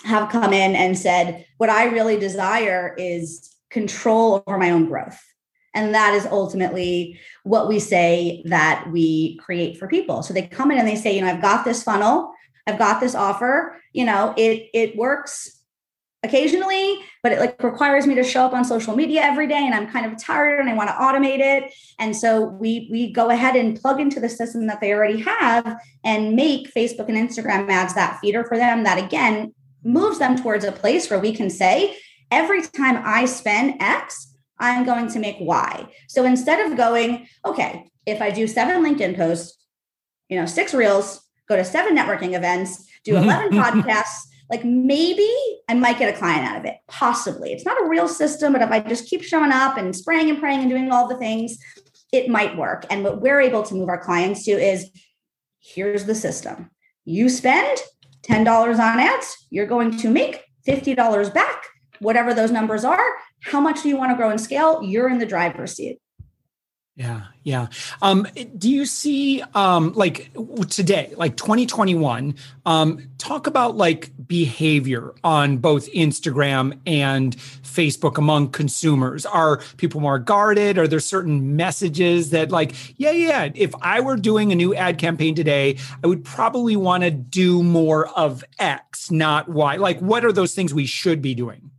have 0.04 0.30
come 0.30 0.52
in 0.52 0.74
and 0.74 0.98
said, 0.98 1.46
what 1.58 1.70
I 1.70 1.84
really 1.84 2.18
desire 2.18 2.92
is 2.98 3.54
control 3.70 4.42
over 4.48 4.58
my 4.58 4.70
own 4.70 4.86
growth. 4.86 5.20
And 5.74 5.94
that 5.94 6.14
is 6.14 6.26
ultimately 6.26 7.20
what 7.44 7.68
we 7.68 7.78
say 7.78 8.42
that 8.46 8.90
we 8.90 9.36
create 9.36 9.78
for 9.78 9.86
people. 9.86 10.24
So 10.24 10.34
they 10.34 10.48
come 10.48 10.72
in 10.72 10.78
and 10.78 10.88
they 10.88 10.96
say, 10.96 11.14
you 11.14 11.20
know, 11.20 11.28
I've 11.28 11.40
got 11.40 11.64
this 11.64 11.84
funnel, 11.84 12.32
I've 12.66 12.80
got 12.80 13.00
this 13.00 13.14
offer, 13.14 13.80
you 13.92 14.04
know, 14.04 14.34
it 14.36 14.70
it 14.74 14.96
works 14.96 15.59
occasionally, 16.22 16.98
but 17.22 17.32
it 17.32 17.38
like 17.38 17.62
requires 17.62 18.06
me 18.06 18.14
to 18.14 18.22
show 18.22 18.44
up 18.44 18.52
on 18.52 18.64
social 18.64 18.94
media 18.94 19.22
every 19.22 19.46
day 19.46 19.56
and 19.58 19.74
I'm 19.74 19.90
kind 19.90 20.04
of 20.04 20.22
tired 20.22 20.60
and 20.60 20.68
I 20.68 20.74
want 20.74 20.90
to 20.90 20.94
automate 20.94 21.38
it. 21.38 21.72
And 21.98 22.14
so 22.14 22.44
we 22.44 22.88
we 22.90 23.12
go 23.12 23.30
ahead 23.30 23.56
and 23.56 23.80
plug 23.80 24.00
into 24.00 24.20
the 24.20 24.28
system 24.28 24.66
that 24.66 24.80
they 24.80 24.92
already 24.92 25.20
have 25.20 25.80
and 26.04 26.36
make 26.36 26.72
Facebook 26.74 27.08
and 27.08 27.16
Instagram 27.16 27.70
ads 27.70 27.94
that 27.94 28.18
feeder 28.20 28.44
for 28.44 28.56
them 28.56 28.84
that 28.84 29.02
again 29.02 29.54
moves 29.82 30.18
them 30.18 30.36
towards 30.36 30.64
a 30.64 30.72
place 30.72 31.08
where 31.08 31.18
we 31.18 31.34
can 31.34 31.48
say 31.48 31.96
every 32.30 32.62
time 32.62 33.02
I 33.04 33.24
spend 33.24 33.80
X, 33.80 34.36
I'm 34.58 34.84
going 34.84 35.08
to 35.08 35.18
make 35.18 35.36
Y. 35.40 35.86
So 36.08 36.24
instead 36.24 36.70
of 36.70 36.76
going, 36.76 37.26
okay, 37.46 37.90
if 38.06 38.20
I 38.20 38.30
do 38.30 38.46
seven 38.46 38.84
LinkedIn 38.84 39.16
posts, 39.16 39.56
you 40.28 40.38
know, 40.38 40.46
six 40.46 40.74
reels, 40.74 41.26
go 41.48 41.56
to 41.56 41.64
seven 41.64 41.96
networking 41.96 42.36
events, 42.36 42.86
do 43.04 43.16
11 43.16 43.52
podcasts, 43.52 44.26
like 44.50 44.64
maybe 44.64 45.30
I 45.68 45.74
might 45.74 45.98
get 45.98 46.12
a 46.12 46.18
client 46.18 46.46
out 46.46 46.58
of 46.58 46.64
it. 46.64 46.76
Possibly. 46.88 47.52
It's 47.52 47.64
not 47.64 47.80
a 47.80 47.88
real 47.88 48.08
system, 48.08 48.52
but 48.52 48.62
if 48.62 48.70
I 48.70 48.80
just 48.80 49.08
keep 49.08 49.22
showing 49.22 49.52
up 49.52 49.76
and 49.76 49.94
spraying 49.94 50.28
and 50.28 50.40
praying 50.40 50.60
and 50.60 50.68
doing 50.68 50.90
all 50.90 51.08
the 51.08 51.16
things, 51.16 51.56
it 52.12 52.28
might 52.28 52.56
work. 52.56 52.84
And 52.90 53.04
what 53.04 53.20
we're 53.20 53.40
able 53.40 53.62
to 53.62 53.74
move 53.74 53.88
our 53.88 54.02
clients 54.02 54.44
to 54.44 54.50
is 54.50 54.90
here's 55.60 56.04
the 56.04 56.14
system. 56.14 56.70
You 57.04 57.28
spend 57.28 57.78
$10 58.28 58.46
on 58.78 58.98
ads, 58.98 59.46
you're 59.50 59.66
going 59.66 59.96
to 59.98 60.10
make 60.10 60.42
$50 60.66 61.32
back, 61.32 61.64
whatever 62.00 62.34
those 62.34 62.50
numbers 62.50 62.84
are. 62.84 63.04
How 63.42 63.60
much 63.60 63.82
do 63.82 63.88
you 63.88 63.96
want 63.96 64.10
to 64.10 64.16
grow 64.16 64.30
and 64.30 64.40
scale? 64.40 64.82
You're 64.82 65.08
in 65.08 65.18
the 65.18 65.26
driver's 65.26 65.76
seat. 65.76 66.00
Yeah, 67.00 67.22
yeah. 67.44 67.68
Um, 68.02 68.26
do 68.58 68.68
you 68.68 68.84
see 68.84 69.42
um, 69.54 69.94
like 69.94 70.30
today, 70.68 71.14
like 71.16 71.34
2021? 71.38 72.34
Um, 72.66 73.08
talk 73.16 73.46
about 73.46 73.74
like 73.74 74.10
behavior 74.26 75.14
on 75.24 75.56
both 75.56 75.90
Instagram 75.92 76.78
and 76.84 77.34
Facebook 77.38 78.18
among 78.18 78.50
consumers. 78.50 79.24
Are 79.24 79.62
people 79.78 80.02
more 80.02 80.18
guarded? 80.18 80.76
Are 80.76 80.86
there 80.86 81.00
certain 81.00 81.56
messages 81.56 82.28
that 82.30 82.50
like, 82.50 82.74
yeah, 82.98 83.12
yeah? 83.12 83.48
If 83.54 83.74
I 83.80 84.00
were 84.00 84.18
doing 84.18 84.52
a 84.52 84.54
new 84.54 84.74
ad 84.74 84.98
campaign 84.98 85.34
today, 85.34 85.78
I 86.04 86.06
would 86.06 86.22
probably 86.22 86.76
want 86.76 87.04
to 87.04 87.10
do 87.10 87.62
more 87.62 88.08
of 88.08 88.44
X, 88.58 89.10
not 89.10 89.48
Y. 89.48 89.76
Like, 89.76 90.00
what 90.00 90.22
are 90.22 90.32
those 90.32 90.54
things 90.54 90.74
we 90.74 90.84
should 90.84 91.22
be 91.22 91.34
doing? 91.34 91.70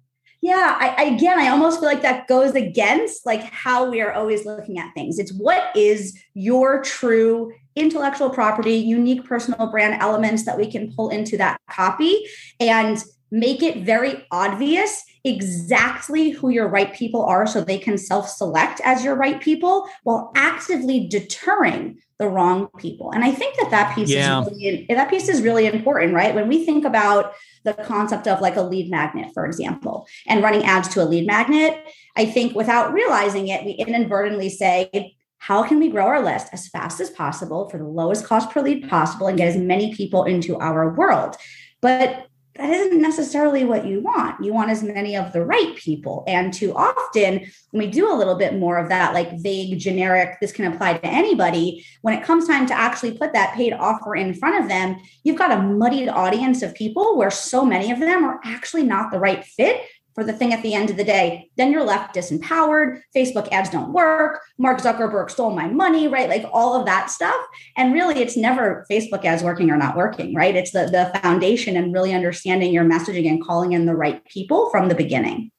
Yeah, 0.42 0.76
I, 0.80 1.04
again, 1.04 1.38
I 1.40 1.50
almost 1.50 1.80
feel 1.80 1.88
like 1.88 2.02
that 2.02 2.28
goes 2.28 2.56
against 2.56 3.28
like 3.28 3.44
how 3.44 3.90
we 3.90 4.02
are 4.02 4.12
always 4.12 4.44
looking 4.44 4.80
at 4.80 4.92
things. 4.96 5.20
It's 5.20 5.32
what 5.32 5.76
is 5.76 6.20
your 6.34 6.82
true 6.82 7.54
intellectual 7.76 8.32
property, 8.32 8.74
unique 8.74 9.24
personal 9.24 9.68
brand 9.68 10.02
elements 10.02 10.46
that 10.46 10.58
we 10.58 10.70
can 10.70 10.94
pull 10.94 11.10
into 11.10 11.38
that 11.38 11.62
copy 11.70 12.26
and 12.60 13.04
make 13.30 13.62
it 13.62 13.86
very 13.86 14.26
obvious 14.32 15.06
exactly 15.24 16.32
who 16.32 16.50
your 16.50 16.68
right 16.68 16.94
people 16.94 17.24
are 17.24 17.46
so 17.46 17.62
they 17.62 17.78
can 17.78 17.98
self-select 17.98 18.82
as 18.84 19.04
your 19.04 19.16
right 19.16 19.40
people 19.40 19.88
while 20.04 20.32
actively 20.36 21.08
deterring 21.08 21.98
the 22.22 22.30
wrong 22.30 22.70
people. 22.78 23.12
And 23.12 23.24
I 23.24 23.32
think 23.32 23.58
that 23.58 23.72
that 23.72 23.96
piece 23.96 24.10
yeah. 24.10 24.42
is 24.42 24.48
really, 24.51 24.86
that 24.90 25.10
piece 25.10 25.28
is 25.28 25.42
really 25.42 25.66
important, 25.66 26.13
right? 26.13 26.36
When 26.36 26.48
we 26.48 26.63
think 26.63 26.86
about 26.86 27.34
the 27.63 27.74
concept 27.74 28.28
of 28.28 28.40
like 28.42 28.56
a 28.56 28.62
lead 28.62 28.92
magnet, 28.92 29.32
for 29.34 29.46
example, 29.46 30.08
and 30.28 30.44
running 30.44 30.63
ads 30.63 30.88
to 30.90 31.04
a 31.04 31.06
lead 31.06 31.25
magnet, 31.25 31.84
I 32.16 32.25
think 32.25 32.56
without 32.56 32.94
realizing 32.94 33.48
it, 33.48 33.66
we 33.66 33.72
inadvertently 33.72 34.50
say, 34.50 35.16
how 35.40 35.63
can 35.63 35.80
we 35.80 35.90
grow 35.90 36.06
our 36.06 36.24
list 36.24 36.50
as 36.54 36.68
fast 36.68 37.00
as 37.00 37.10
possible 37.10 37.68
for 37.68 37.80
the 37.80 37.88
lowest 37.88 38.25
cost 38.25 38.51
per 38.51 38.62
lead 38.62 38.88
possible 38.88 39.25
and 39.25 39.38
get 39.38 39.48
as 39.48 39.58
many 39.58 39.96
people 39.96 40.24
into 40.24 40.58
our 40.58 40.94
world? 40.94 41.36
But 41.82 42.28
that 42.55 42.70
isn't 42.70 43.01
necessarily 43.01 43.63
what 43.63 43.86
you 43.86 44.01
want. 44.01 44.43
You 44.43 44.53
want 44.53 44.72
as 44.72 44.84
many 44.84 45.15
of 45.15 45.31
the 45.31 45.43
right 45.43 45.75
people. 45.77 46.24
And 46.27 46.53
too 46.53 46.75
often, 46.75 47.39
when 47.72 47.86
we 47.86 47.88
do 47.88 48.12
a 48.12 48.15
little 48.15 48.36
bit 48.36 48.55
more 48.55 48.77
of 48.77 48.89
that, 48.89 49.13
like 49.13 49.39
vague, 49.39 49.79
generic, 49.79 50.38
this 50.41 50.51
can 50.51 50.72
apply 50.72 50.98
to 50.98 51.05
anybody, 51.05 51.86
when 52.01 52.13
it 52.13 52.25
comes 52.25 52.48
time 52.48 52.65
to 52.67 52.74
actually 52.74 53.17
put 53.17 53.31
that 53.34 53.55
paid 53.55 53.72
offer 53.72 54.15
in 54.15 54.34
front 54.34 54.62
of 54.62 54.70
them, 54.70 54.98
you've 55.24 55.38
got 55.38 55.51
a 55.51 55.62
muddied 55.62 56.10
audience 56.10 56.62
of 56.62 56.75
people 56.75 57.17
where 57.17 57.31
so 57.31 57.65
many 57.65 57.89
of 57.89 58.00
them 58.00 58.25
are 58.25 58.39
actually 58.43 58.84
not 58.84 59.12
the 59.12 59.20
right 59.20 59.46
fit 59.46 59.86
for 60.13 60.24
the 60.24 60.34
thing 60.34 60.53
at 60.53 60.62
the 60.63 60.74
end 60.74 60.89
of 60.89 60.98
the 60.98 61.03
day, 61.03 61.50
then 61.58 61.72
you're 61.72 61.84
left 61.84 62.15
disempowered. 62.15 63.01
Facebook 63.15 63.48
ads 63.51 63.70
don't 63.70 63.94
work. 63.94 64.41
Mark 64.58 64.80
Zuckerberg 64.80 65.30
stole 65.30 65.51
my 65.51 65.68
money, 65.68 66.08
right? 66.08 66.30
Like 66.30 66.46
all 66.51 66.80
of 66.80 66.86
that 66.86 67.10
stuff. 67.10 67.41
And 67.77 67.94
really, 67.94 68.22
it's 68.22 68.38
never 68.38 68.86
Facebook 68.89 69.25
ads 69.25 69.44
working 69.44 69.70
or 69.70 69.77
not 69.77 69.96
working, 69.96 70.36
right? 70.36 70.56
It's 70.56 70.72
the, 70.72 70.86
the 70.86 71.18
foundation 71.20 71.77
and 71.77 71.94
really 71.94 72.13
understanding 72.13 72.74
your 72.74 72.86
messaging 72.86 73.30
and 73.30 73.44
calling 73.44 73.74
in 73.74 73.86
the 73.86 73.96
right 73.96 74.24
people 74.25 74.70
from 74.70 74.89
the 74.89 74.96
beginning. 74.96 75.51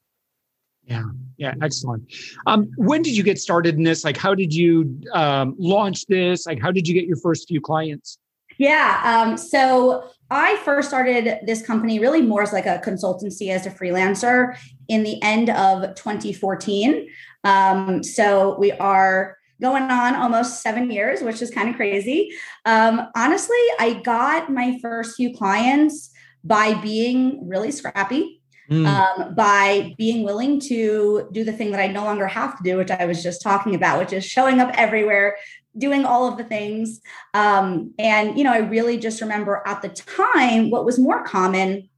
Yeah. 0.83 1.03
Yeah, 1.37 1.55
excellent. 1.61 2.13
Um, 2.45 2.71
when 2.77 3.01
did 3.01 3.17
you 3.17 3.23
get 3.23 3.39
started 3.39 3.75
in 3.75 3.83
this? 3.83 4.03
Like, 4.03 4.17
how 4.17 4.35
did 4.35 4.53
you 4.53 5.01
um, 5.13 5.55
launch 5.57 6.05
this? 6.05 6.45
Like, 6.45 6.61
how 6.61 6.71
did 6.71 6.87
you 6.87 6.93
get 6.93 7.05
your 7.05 7.17
first 7.17 7.47
few 7.47 7.59
clients? 7.59 8.19
Yeah. 8.59 9.01
Um, 9.03 9.35
so 9.35 10.09
I 10.29 10.57
first 10.63 10.87
started 10.89 11.39
this 11.45 11.65
company 11.65 11.99
really 11.99 12.21
more 12.21 12.43
as 12.43 12.53
like 12.53 12.65
a 12.65 12.81
consultancy 12.83 13.49
as 13.49 13.65
a 13.65 13.71
freelancer 13.71 14.57
in 14.87 15.03
the 15.03 15.21
end 15.21 15.49
of 15.49 15.95
2014. 15.95 17.07
Um, 17.43 18.03
so 18.03 18.57
we 18.57 18.71
are 18.71 19.37
going 19.61 19.83
on 19.83 20.15
almost 20.15 20.61
seven 20.61 20.89
years, 20.91 21.21
which 21.21 21.41
is 21.41 21.51
kind 21.51 21.69
of 21.69 21.75
crazy. 21.75 22.31
Um, 22.65 23.07
honestly, 23.15 23.57
I 23.79 24.01
got 24.03 24.51
my 24.51 24.77
first 24.81 25.15
few 25.15 25.33
clients 25.35 26.11
by 26.43 26.73
being 26.75 27.47
really 27.47 27.71
scrappy. 27.71 28.39
Mm. 28.71 28.87
Um, 28.87 29.35
by 29.35 29.93
being 29.97 30.23
willing 30.23 30.57
to 30.61 31.27
do 31.33 31.43
the 31.43 31.51
thing 31.51 31.71
that 31.71 31.81
I 31.81 31.87
no 31.87 32.05
longer 32.05 32.27
have 32.27 32.57
to 32.57 32.63
do, 32.63 32.77
which 32.77 32.91
I 32.91 33.05
was 33.05 33.21
just 33.21 33.41
talking 33.41 33.75
about, 33.75 33.99
which 33.99 34.13
is 34.13 34.23
showing 34.23 34.61
up 34.61 34.71
everywhere, 34.75 35.35
doing 35.77 36.05
all 36.05 36.27
of 36.27 36.37
the 36.37 36.43
things. 36.43 37.01
Um, 37.33 37.93
and, 37.97 38.37
you 38.37 38.43
know, 38.43 38.53
I 38.53 38.59
really 38.59 38.97
just 38.97 39.21
remember 39.21 39.63
at 39.65 39.81
the 39.81 39.89
time, 39.89 40.69
what 40.69 40.85
was 40.85 40.99
more 40.99 41.23
common 41.23 41.89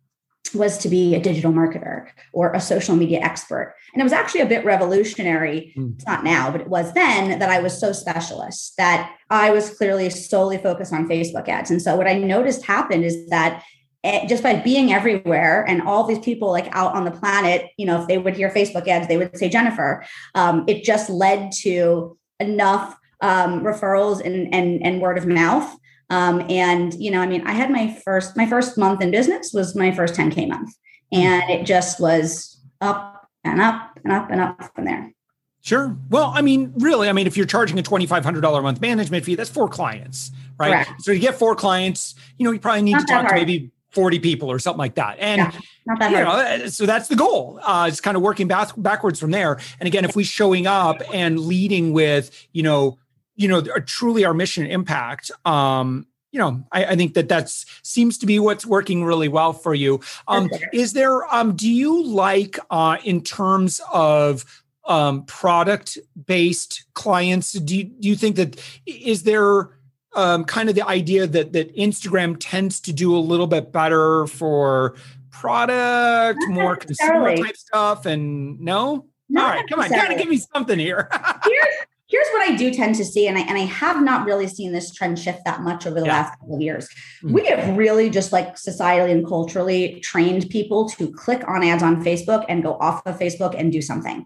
was 0.54 0.78
to 0.78 0.90
be 0.90 1.16
a 1.16 1.20
digital 1.20 1.52
marketer 1.52 2.08
or 2.32 2.54
a 2.54 2.62
social 2.62 2.96
media 2.96 3.20
expert. 3.20 3.76
And 3.94 4.02
it 4.02 4.04
was 4.04 4.14
actually 4.14 4.42
a 4.42 4.46
bit 4.46 4.64
revolutionary. 4.64 5.74
Mm. 5.78 5.96
It's 5.96 6.06
not 6.06 6.24
now, 6.24 6.52
but 6.52 6.62
it 6.62 6.68
was 6.68 6.94
then 6.94 7.40
that 7.40 7.50
I 7.50 7.60
was 7.60 7.80
so 7.80 7.92
specialist 7.92 8.74
that 8.78 9.16
I 9.30 9.52
was 9.52 9.72
clearly 9.72 10.10
solely 10.10 10.58
focused 10.58 10.94
on 10.94 11.10
Facebook 11.10 11.50
ads. 11.50 11.72
And 11.72 11.82
so 11.82 11.96
what 11.96 12.08
I 12.08 12.18
noticed 12.18 12.66
happened 12.66 13.04
is 13.04 13.28
that 13.30 13.64
eh, 14.04 14.28
just 14.28 14.44
by 14.44 14.56
being 14.56 14.94
everywhere 14.94 15.66
and 15.68 15.82
all 15.82 16.06
these 16.06 16.20
people 16.20 16.52
like 16.52 16.74
out 16.76 16.94
on 16.94 17.06
the 17.06 17.12
planet, 17.12 17.72
you 17.78 17.86
know, 17.86 18.02
if 18.02 18.08
they 18.08 18.18
would 18.18 18.36
hear 18.36 18.50
Facebook 18.50 18.88
ads, 18.88 19.08
they 19.08 19.18
would 19.18 19.36
say 19.38 19.50
Jennifer. 19.50 20.06
Um, 20.36 20.64
it 20.68 20.84
just 20.84 21.10
led 21.10 21.52
to 21.64 22.18
enough 22.40 22.96
um, 23.26 23.64
referrals 23.64 24.24
and, 24.24 24.54
and, 24.54 24.86
and 24.86 25.02
word 25.02 25.18
of 25.18 25.26
mouth. 25.26 25.76
Um, 26.12 26.46
and, 26.48 26.94
you 26.94 27.10
know, 27.10 27.20
I 27.20 27.26
mean, 27.26 27.42
I 27.48 27.54
had 27.54 27.72
my 27.72 28.00
first, 28.06 28.38
my 28.38 28.46
first 28.46 28.78
month 28.78 29.02
in 29.02 29.10
business 29.10 29.52
was 29.52 29.76
my 29.76 29.92
first 29.92 30.14
10K 30.14 30.48
month. 30.48 30.72
And 31.12 31.50
it 31.50 31.66
just 31.66 32.00
was 32.00 32.60
up 32.82 33.28
and 33.44 33.60
up 33.60 33.98
and 34.04 34.14
up 34.14 34.30
and 34.30 34.42
up 34.42 34.76
from 34.76 34.86
there. 34.86 35.12
Sure. 35.62 35.98
Well, 36.10 36.32
I 36.36 36.44
mean, 36.44 36.74
really, 36.78 37.10
I 37.10 37.14
mean, 37.14 37.26
if 37.26 37.36
you're 37.36 37.48
charging 37.48 37.80
a 37.80 37.82
$2,500 37.82 38.60
a 38.60 38.62
month 38.62 38.82
management 38.82 39.26
fee, 39.26 39.34
that's 39.34 39.50
four 39.50 39.68
clients, 39.68 40.30
right? 40.60 40.86
Correct. 40.86 41.02
So 41.02 41.12
you 41.12 41.20
get 41.20 41.34
four 41.34 41.56
clients, 41.56 42.14
you 42.38 42.46
know, 42.46 42.52
you 42.52 42.60
probably 42.60 42.84
need 42.84 42.92
Not 42.92 43.02
to 43.02 43.08
talk 43.08 43.22
hard. 43.22 43.30
to 43.30 43.36
maybe 43.36 43.72
40 43.90 44.20
people 44.20 44.52
or 44.52 44.60
something 44.60 44.78
like 44.78 44.96
that. 44.96 45.18
And, 45.18 45.40
yeah, 45.40 45.60
not 45.88 46.00
that 46.00 46.12
you 46.12 46.18
hard. 46.24 46.60
know, 46.60 46.68
so 46.68 46.86
that's 46.86 47.08
the 47.08 47.16
goal. 47.16 47.60
Uh, 47.64 47.88
it's 47.90 48.02
kind 48.02 48.16
of 48.16 48.22
working 48.22 48.48
back, 48.48 48.70
backwards 48.78 49.20
from 49.20 49.32
there. 49.32 49.60
And 49.80 49.88
again, 49.88 50.06
if 50.06 50.16
we 50.16 50.24
showing 50.24 50.68
up 50.68 51.02
and 51.12 51.40
leading 51.40 51.94
with, 51.94 52.48
you 52.52 52.62
know, 52.62 53.00
you 53.36 53.48
know, 53.48 53.62
truly 53.86 54.26
our 54.26 54.34
mission 54.34 54.66
impact, 54.66 55.32
um, 55.46 56.08
you 56.32 56.40
know, 56.40 56.64
I, 56.72 56.86
I, 56.86 56.96
think 56.98 57.14
that 57.14 57.30
that 57.30 57.50
seems 57.82 58.18
to 58.18 58.26
be 58.26 58.40
what's 58.40 58.66
working 58.66 59.06
really 59.06 59.30
well 59.30 59.54
for 59.54 59.74
you. 59.74 60.02
Um, 60.28 60.50
is 60.74 60.92
there, 60.92 61.34
um, 61.34 61.56
do 61.56 61.72
you 61.72 62.04
like, 62.04 62.60
uh, 62.70 62.98
in 63.06 63.22
terms 63.22 63.80
of 63.92 64.44
um, 64.86 65.24
product 65.26 65.98
based 66.26 66.84
clients, 66.94 67.54
do 67.54 67.78
you, 67.78 67.84
do 67.86 68.10
you 68.10 68.16
think 68.16 68.36
that 68.36 68.62
is 68.86 69.24
there 69.24 69.78
um, 70.16 70.46
kind 70.46 70.70
of 70.70 70.76
the 70.76 70.86
idea 70.86 71.28
that 71.28 71.54
that 71.54 71.76
Instagram 71.76 72.38
tends 72.40 72.80
to 72.82 72.94
do 72.94 73.16
a 73.16 73.20
little 73.20 73.48
bit 73.48 73.72
better 73.72 74.28
for 74.28 74.96
product, 75.32 76.40
Not 76.42 76.50
more 76.50 76.76
consumer 76.76 77.36
type 77.36 77.58
stuff, 77.58 78.06
and 78.06 78.60
no? 78.60 79.08
Not 79.28 79.44
All 79.44 79.50
right, 79.52 79.70
come 79.70 79.80
on, 79.80 79.90
kind 79.90 80.14
of 80.14 80.20
give 80.20 80.30
me 80.30 80.38
something 80.38 80.80
here. 80.80 81.10
here's, 81.44 81.76
here's 82.08 82.28
what 82.30 82.50
I 82.50 82.56
do 82.56 82.72
tend 82.72 82.96
to 82.96 83.06
see, 83.06 83.28
and 83.28 83.38
I 83.38 83.42
and 83.42 83.58
I 83.58 83.66
have 83.66 84.02
not 84.04 84.26
really 84.26 84.48
seen 84.48 84.72
this 84.72 84.94
trend 84.94 85.20
shift 85.20 85.46
that 85.46 85.62
much 85.62 85.86
over 85.86 86.00
the 86.00 86.06
yeah. 86.06 86.14
last 86.14 86.40
couple 86.40 86.56
of 86.56 86.62
years. 86.62 86.88
Mm-hmm. 87.24 87.34
We 87.34 87.46
have 87.48 87.78
really 87.78 88.10
just 88.10 88.32
like 88.32 88.56
societally 88.56 89.12
and 89.12 89.26
culturally 89.26 90.00
trained 90.02 90.50
people 90.50 90.90
to 90.90 91.12
click 91.12 91.48
on 91.48 91.64
ads 91.64 91.84
on 91.84 92.04
Facebook 92.04 92.46
and 92.48 92.64
go 92.64 92.74
off 92.80 93.02
of 93.06 93.18
Facebook 93.18 93.56
and 93.58 93.72
do 93.72 93.82
something. 93.82 94.26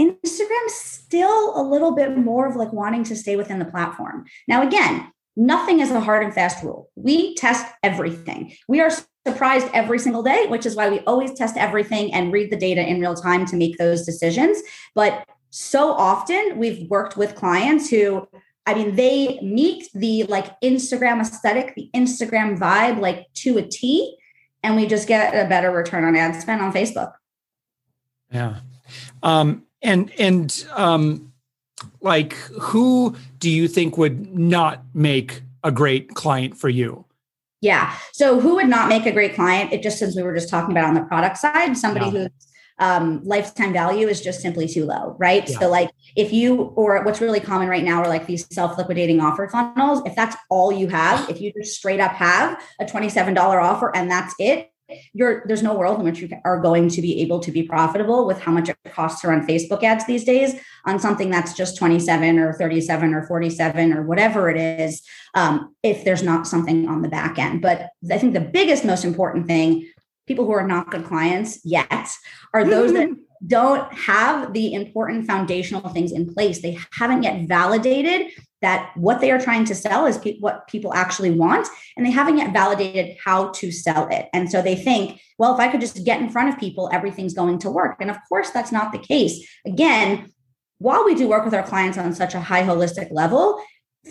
Instagram's 0.00 0.74
still 0.74 1.60
a 1.60 1.62
little 1.62 1.94
bit 1.94 2.16
more 2.16 2.48
of 2.48 2.56
like 2.56 2.72
wanting 2.72 3.04
to 3.04 3.16
stay 3.16 3.36
within 3.36 3.58
the 3.58 3.64
platform. 3.64 4.24
Now, 4.48 4.66
again, 4.66 5.12
nothing 5.36 5.80
is 5.80 5.90
a 5.90 6.00
hard 6.00 6.24
and 6.24 6.34
fast 6.34 6.64
rule. 6.64 6.90
We 6.96 7.34
test 7.34 7.66
everything. 7.82 8.54
We 8.68 8.80
are 8.80 8.90
surprised 9.26 9.68
every 9.72 9.98
single 9.98 10.22
day, 10.22 10.46
which 10.46 10.66
is 10.66 10.74
why 10.74 10.88
we 10.88 11.00
always 11.00 11.34
test 11.34 11.56
everything 11.56 12.12
and 12.12 12.32
read 12.32 12.50
the 12.50 12.56
data 12.56 12.84
in 12.84 13.00
real 13.00 13.14
time 13.14 13.46
to 13.46 13.56
make 13.56 13.78
those 13.78 14.04
decisions. 14.04 14.58
But 14.94 15.24
so 15.54 15.92
often 15.92 16.56
we've 16.56 16.88
worked 16.88 17.16
with 17.16 17.34
clients 17.34 17.90
who 17.90 18.26
I 18.64 18.74
mean, 18.74 18.94
they 18.94 19.40
meet 19.40 19.88
the 19.92 20.24
like 20.24 20.58
Instagram 20.60 21.20
aesthetic, 21.20 21.74
the 21.74 21.90
Instagram 21.94 22.56
vibe, 22.58 23.00
like 23.00 23.26
to 23.34 23.58
a 23.58 23.62
T, 23.62 24.16
and 24.62 24.76
we 24.76 24.86
just 24.86 25.08
get 25.08 25.34
a 25.34 25.48
better 25.48 25.70
return 25.70 26.04
on 26.04 26.14
ad 26.14 26.40
spend 26.40 26.62
on 26.62 26.72
Facebook. 26.72 27.12
Yeah. 28.30 28.60
Um, 29.22 29.64
and, 29.82 30.12
and, 30.18 30.64
um, 30.74 31.32
like 32.00 32.34
who 32.34 33.16
do 33.38 33.50
you 33.50 33.66
think 33.66 33.98
would 33.98 34.32
not 34.38 34.84
make 34.94 35.42
a 35.64 35.72
great 35.72 36.14
client 36.14 36.56
for 36.56 36.68
you? 36.68 37.04
Yeah. 37.60 37.96
So 38.12 38.38
who 38.38 38.54
would 38.56 38.68
not 38.68 38.88
make 38.88 39.06
a 39.06 39.12
great 39.12 39.34
client? 39.34 39.72
It 39.72 39.82
just 39.82 39.98
since 39.98 40.14
we 40.14 40.22
were 40.22 40.34
just 40.34 40.48
talking 40.48 40.70
about 40.70 40.84
on 40.84 40.94
the 40.94 41.02
product 41.02 41.38
side, 41.38 41.76
somebody 41.76 42.06
yeah. 42.06 42.12
who's 42.12 42.51
um, 42.78 43.22
lifetime 43.24 43.72
value 43.72 44.08
is 44.08 44.20
just 44.20 44.40
simply 44.40 44.66
too 44.66 44.84
low, 44.84 45.16
right? 45.18 45.48
Yeah. 45.48 45.58
So, 45.58 45.68
like, 45.68 45.90
if 46.16 46.32
you, 46.32 46.56
or 46.76 47.02
what's 47.04 47.20
really 47.20 47.40
common 47.40 47.68
right 47.68 47.84
now 47.84 48.02
are 48.02 48.08
like 48.08 48.26
these 48.26 48.46
self 48.52 48.78
liquidating 48.78 49.20
offer 49.20 49.48
funnels. 49.48 50.02
If 50.06 50.14
that's 50.16 50.36
all 50.50 50.72
you 50.72 50.88
have, 50.88 51.28
if 51.30 51.40
you 51.40 51.52
just 51.52 51.76
straight 51.76 52.00
up 52.00 52.12
have 52.12 52.62
a 52.80 52.84
$27 52.84 53.36
offer 53.38 53.94
and 53.94 54.10
that's 54.10 54.34
it, 54.38 54.72
you're 55.12 55.42
there's 55.46 55.62
no 55.62 55.74
world 55.74 55.98
in 55.98 56.04
which 56.04 56.20
you 56.20 56.28
are 56.44 56.60
going 56.60 56.88
to 56.88 57.00
be 57.00 57.20
able 57.20 57.40
to 57.40 57.50
be 57.50 57.62
profitable 57.62 58.26
with 58.26 58.40
how 58.40 58.52
much 58.52 58.68
it 58.68 58.76
costs 58.92 59.20
to 59.20 59.28
run 59.28 59.46
Facebook 59.46 59.82
ads 59.82 60.06
these 60.06 60.24
days 60.24 60.54
on 60.84 60.98
something 60.98 61.30
that's 61.30 61.54
just 61.54 61.76
27 61.78 62.38
or 62.38 62.52
37 62.54 63.14
or 63.14 63.26
47 63.26 63.92
or 63.92 64.02
whatever 64.02 64.50
it 64.50 64.56
is 64.56 65.02
um, 65.34 65.74
if 65.82 66.04
there's 66.04 66.22
not 66.22 66.46
something 66.46 66.88
on 66.88 67.02
the 67.02 67.08
back 67.08 67.38
end 67.38 67.62
but 67.62 67.90
i 68.10 68.18
think 68.18 68.34
the 68.34 68.40
biggest 68.40 68.84
most 68.84 69.04
important 69.04 69.46
thing 69.46 69.88
people 70.26 70.44
who 70.44 70.52
are 70.52 70.66
not 70.66 70.90
good 70.90 71.04
clients 71.04 71.60
yet 71.64 72.08
are 72.54 72.64
those 72.64 72.92
that 72.92 73.08
mm-hmm. 73.08 73.20
don't 73.46 73.92
have 73.92 74.52
the 74.52 74.72
important 74.72 75.26
foundational 75.26 75.88
things 75.90 76.12
in 76.12 76.32
place. 76.32 76.62
They 76.62 76.78
haven't 76.92 77.22
yet 77.22 77.48
validated 77.48 78.32
that 78.60 78.92
what 78.96 79.20
they 79.20 79.32
are 79.32 79.40
trying 79.40 79.64
to 79.64 79.74
sell 79.74 80.06
is 80.06 80.18
pe- 80.18 80.38
what 80.38 80.68
people 80.68 80.94
actually 80.94 81.32
want, 81.32 81.66
and 81.96 82.06
they 82.06 82.10
haven't 82.10 82.38
yet 82.38 82.52
validated 82.52 83.16
how 83.24 83.48
to 83.50 83.72
sell 83.72 84.06
it. 84.08 84.28
And 84.32 84.50
so 84.50 84.62
they 84.62 84.76
think, 84.76 85.20
well, 85.38 85.52
if 85.52 85.60
I 85.60 85.68
could 85.68 85.80
just 85.80 86.04
get 86.04 86.20
in 86.20 86.30
front 86.30 86.48
of 86.48 86.60
people, 86.60 86.88
everything's 86.92 87.34
going 87.34 87.58
to 87.58 87.70
work. 87.70 87.96
And 88.00 88.10
of 88.10 88.18
course, 88.28 88.50
that's 88.50 88.70
not 88.70 88.92
the 88.92 88.98
case. 88.98 89.44
Again, 89.66 90.32
while 90.78 91.04
we 91.04 91.16
do 91.16 91.28
work 91.28 91.44
with 91.44 91.54
our 91.54 91.64
clients 91.64 91.98
on 91.98 92.14
such 92.14 92.34
a 92.34 92.40
high 92.40 92.62
holistic 92.62 93.10
level, 93.10 93.60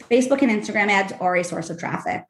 Facebook 0.09 0.41
and 0.41 0.51
Instagram 0.51 0.89
ads 0.89 1.13
are 1.19 1.35
a 1.35 1.43
source 1.43 1.69
of 1.69 1.77
traffic. 1.77 2.23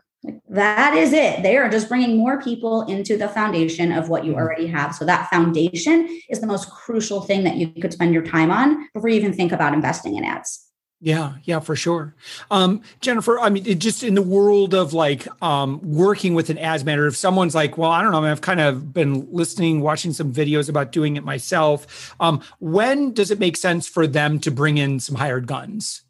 That 0.50 0.94
is 0.94 1.14
it. 1.14 1.42
They 1.42 1.58
are 1.58 1.70
just 1.70 1.90
bringing 1.90 2.18
more 2.18 2.42
people 2.42 2.84
into 2.84 3.18
the 3.18 3.28
foundation 3.28 3.92
of 3.92 4.10
what 4.10 4.24
you 4.24 4.32
mm-hmm. 4.32 4.42
already 4.42 4.68
have. 4.68 4.94
So, 4.94 5.06
that 5.06 5.30
foundation 5.30 6.22
is 6.30 6.42
the 6.42 6.48
most 6.48 6.70
crucial 6.70 7.22
thing 7.22 7.44
that 7.44 7.56
you 7.56 7.68
could 7.70 7.94
spend 7.94 8.14
your 8.14 8.24
time 8.24 8.52
on 8.52 8.88
before 8.94 9.10
you 9.10 9.16
even 9.16 9.34
think 9.34 9.52
about 9.52 9.74
investing 9.74 10.16
in 10.16 10.24
ads. 10.24 10.68
Yeah, 11.04 11.34
yeah, 11.46 11.60
for 11.60 11.76
sure. 11.76 12.16
Um, 12.52 12.84
Jennifer, 13.00 13.40
I 13.40 13.50
mean, 13.50 13.80
just 13.80 14.04
in 14.04 14.14
the 14.14 14.22
world 14.22 14.76
of 14.76 14.94
like 14.94 15.28
um, 15.42 15.80
working 15.82 16.36
with 16.36 16.52
an 16.52 16.60
ads 16.60 16.86
manager, 16.86 17.08
if 17.08 17.18
someone's 17.18 17.56
like, 17.56 17.76
well, 17.76 17.90
I 17.90 18.04
don't 18.04 18.12
know, 18.12 18.20
I 18.20 18.22
mean, 18.22 18.30
I've 18.30 18.42
kind 18.42 18.60
of 18.60 18.94
been 18.94 19.28
listening, 19.32 19.82
watching 19.82 20.14
some 20.14 20.32
videos 20.32 20.70
about 20.70 20.92
doing 20.92 21.18
it 21.18 21.24
myself. 21.24 22.14
Um, 22.20 22.44
when 22.60 23.14
does 23.14 23.32
it 23.32 23.40
make 23.40 23.58
sense 23.58 23.88
for 23.88 24.06
them 24.06 24.40
to 24.42 24.52
bring 24.52 24.78
in 24.78 25.00
some 25.00 25.16
hired 25.16 25.48
guns? 25.48 26.04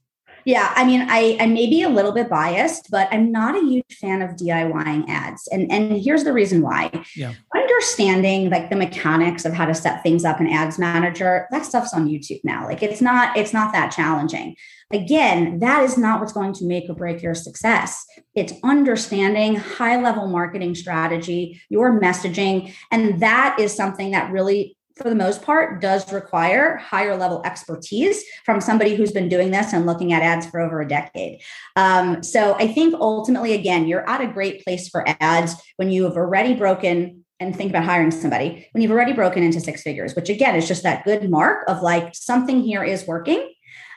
Yeah, 0.45 0.71
I 0.75 0.85
mean, 0.85 1.05
I, 1.09 1.37
I 1.39 1.45
may 1.47 1.69
be 1.69 1.83
a 1.83 1.89
little 1.89 2.11
bit 2.11 2.29
biased, 2.29 2.89
but 2.89 3.07
I'm 3.11 3.31
not 3.31 3.55
a 3.55 3.65
huge 3.65 3.97
fan 3.99 4.21
of 4.21 4.31
DIYing 4.31 5.07
ads. 5.07 5.47
And, 5.47 5.71
and 5.71 6.01
here's 6.01 6.23
the 6.23 6.33
reason 6.33 6.61
why. 6.61 6.91
Yeah. 7.15 7.33
Understanding 7.55 8.49
like 8.49 8.69
the 8.69 8.75
mechanics 8.75 9.45
of 9.45 9.53
how 9.53 9.65
to 9.65 9.73
set 9.73 10.03
things 10.03 10.25
up 10.25 10.39
in 10.41 10.47
ads 10.47 10.79
manager, 10.79 11.47
that 11.51 11.65
stuff's 11.65 11.93
on 11.93 12.07
YouTube 12.07 12.41
now. 12.43 12.65
Like 12.65 12.83
it's 12.83 13.01
not, 13.01 13.37
it's 13.37 13.53
not 13.53 13.73
that 13.73 13.91
challenging. 13.91 14.55
Again, 14.91 15.59
that 15.59 15.83
is 15.83 15.97
not 15.97 16.19
what's 16.19 16.33
going 16.33 16.53
to 16.53 16.65
make 16.65 16.89
or 16.89 16.95
break 16.95 17.21
your 17.21 17.35
success. 17.35 18.05
It's 18.35 18.53
understanding 18.63 19.55
high 19.55 20.01
level 20.01 20.27
marketing 20.27 20.75
strategy, 20.75 21.61
your 21.69 21.99
messaging. 21.99 22.73
And 22.91 23.21
that 23.21 23.57
is 23.59 23.73
something 23.73 24.11
that 24.11 24.31
really 24.31 24.75
for 25.01 25.09
the 25.09 25.15
most 25.15 25.41
part, 25.41 25.81
does 25.81 26.11
require 26.11 26.77
higher 26.77 27.15
level 27.15 27.41
expertise 27.45 28.23
from 28.45 28.61
somebody 28.61 28.95
who's 28.95 29.11
been 29.11 29.29
doing 29.29 29.51
this 29.51 29.73
and 29.73 29.85
looking 29.85 30.13
at 30.13 30.23
ads 30.23 30.45
for 30.45 30.59
over 30.59 30.81
a 30.81 30.87
decade. 30.87 31.41
Um, 31.75 32.23
so 32.23 32.55
I 32.55 32.67
think 32.67 32.95
ultimately, 32.95 33.53
again, 33.53 33.87
you're 33.87 34.07
at 34.09 34.21
a 34.21 34.27
great 34.27 34.63
place 34.63 34.89
for 34.89 35.05
ads 35.19 35.55
when 35.77 35.91
you 35.91 36.03
have 36.03 36.17
already 36.17 36.53
broken 36.53 37.25
and 37.39 37.55
think 37.55 37.71
about 37.71 37.83
hiring 37.83 38.11
somebody 38.11 38.67
when 38.71 38.83
you've 38.83 38.91
already 38.91 39.13
broken 39.13 39.41
into 39.41 39.59
six 39.59 39.81
figures, 39.81 40.15
which 40.15 40.29
again 40.29 40.55
is 40.55 40.67
just 40.67 40.83
that 40.83 41.03
good 41.03 41.29
mark 41.29 41.63
of 41.67 41.81
like 41.81 42.13
something 42.13 42.61
here 42.61 42.83
is 42.83 43.07
working. 43.07 43.51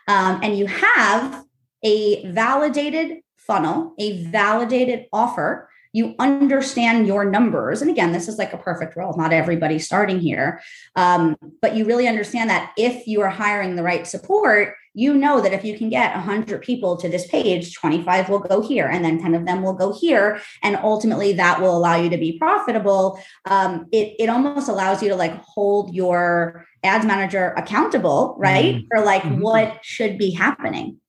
Um, 0.08 0.40
and 0.42 0.56
you 0.58 0.66
have 0.66 1.44
a 1.84 2.26
validated 2.32 3.18
funnel, 3.36 3.94
a 3.98 4.24
validated 4.24 5.06
offer 5.12 5.68
you 5.94 6.16
understand 6.18 7.06
your 7.06 7.24
numbers. 7.24 7.80
And 7.80 7.88
again, 7.88 8.10
this 8.10 8.26
is 8.26 8.36
like 8.36 8.52
a 8.52 8.58
perfect 8.58 8.96
role. 8.96 9.16
Not 9.16 9.32
everybody 9.32 9.78
starting 9.78 10.18
here. 10.18 10.60
Um, 10.96 11.36
but 11.62 11.76
you 11.76 11.84
really 11.84 12.08
understand 12.08 12.50
that 12.50 12.72
if 12.76 13.06
you 13.06 13.20
are 13.22 13.30
hiring 13.30 13.76
the 13.76 13.84
right 13.84 14.04
support, 14.04 14.74
you 14.92 15.14
know 15.14 15.40
that 15.40 15.52
if 15.52 15.64
you 15.64 15.78
can 15.78 15.88
get 15.88 16.14
100 16.14 16.62
people 16.62 16.96
to 16.96 17.08
this 17.08 17.26
page 17.28 17.74
25 17.74 18.28
will 18.28 18.38
go 18.38 18.60
here 18.60 18.86
and 18.86 19.04
then 19.04 19.20
10 19.20 19.34
of 19.34 19.44
them 19.44 19.62
will 19.62 19.72
go 19.72 19.92
here 19.92 20.40
and 20.62 20.76
ultimately 20.76 21.32
that 21.32 21.60
will 21.60 21.76
allow 21.76 21.96
you 21.96 22.08
to 22.08 22.16
be 22.16 22.38
profitable 22.38 23.18
um, 23.46 23.86
it, 23.90 24.14
it 24.20 24.28
almost 24.28 24.68
allows 24.68 25.02
you 25.02 25.08
to 25.08 25.16
like 25.16 25.36
hold 25.42 25.92
your 25.92 26.64
ads 26.84 27.04
manager 27.04 27.52
accountable 27.56 28.36
right 28.38 28.76
mm-hmm. 28.76 28.86
for 28.88 29.04
like 29.04 29.22
mm-hmm. 29.22 29.40
what 29.40 29.84
should 29.84 30.16
be 30.16 30.30
happening 30.30 31.00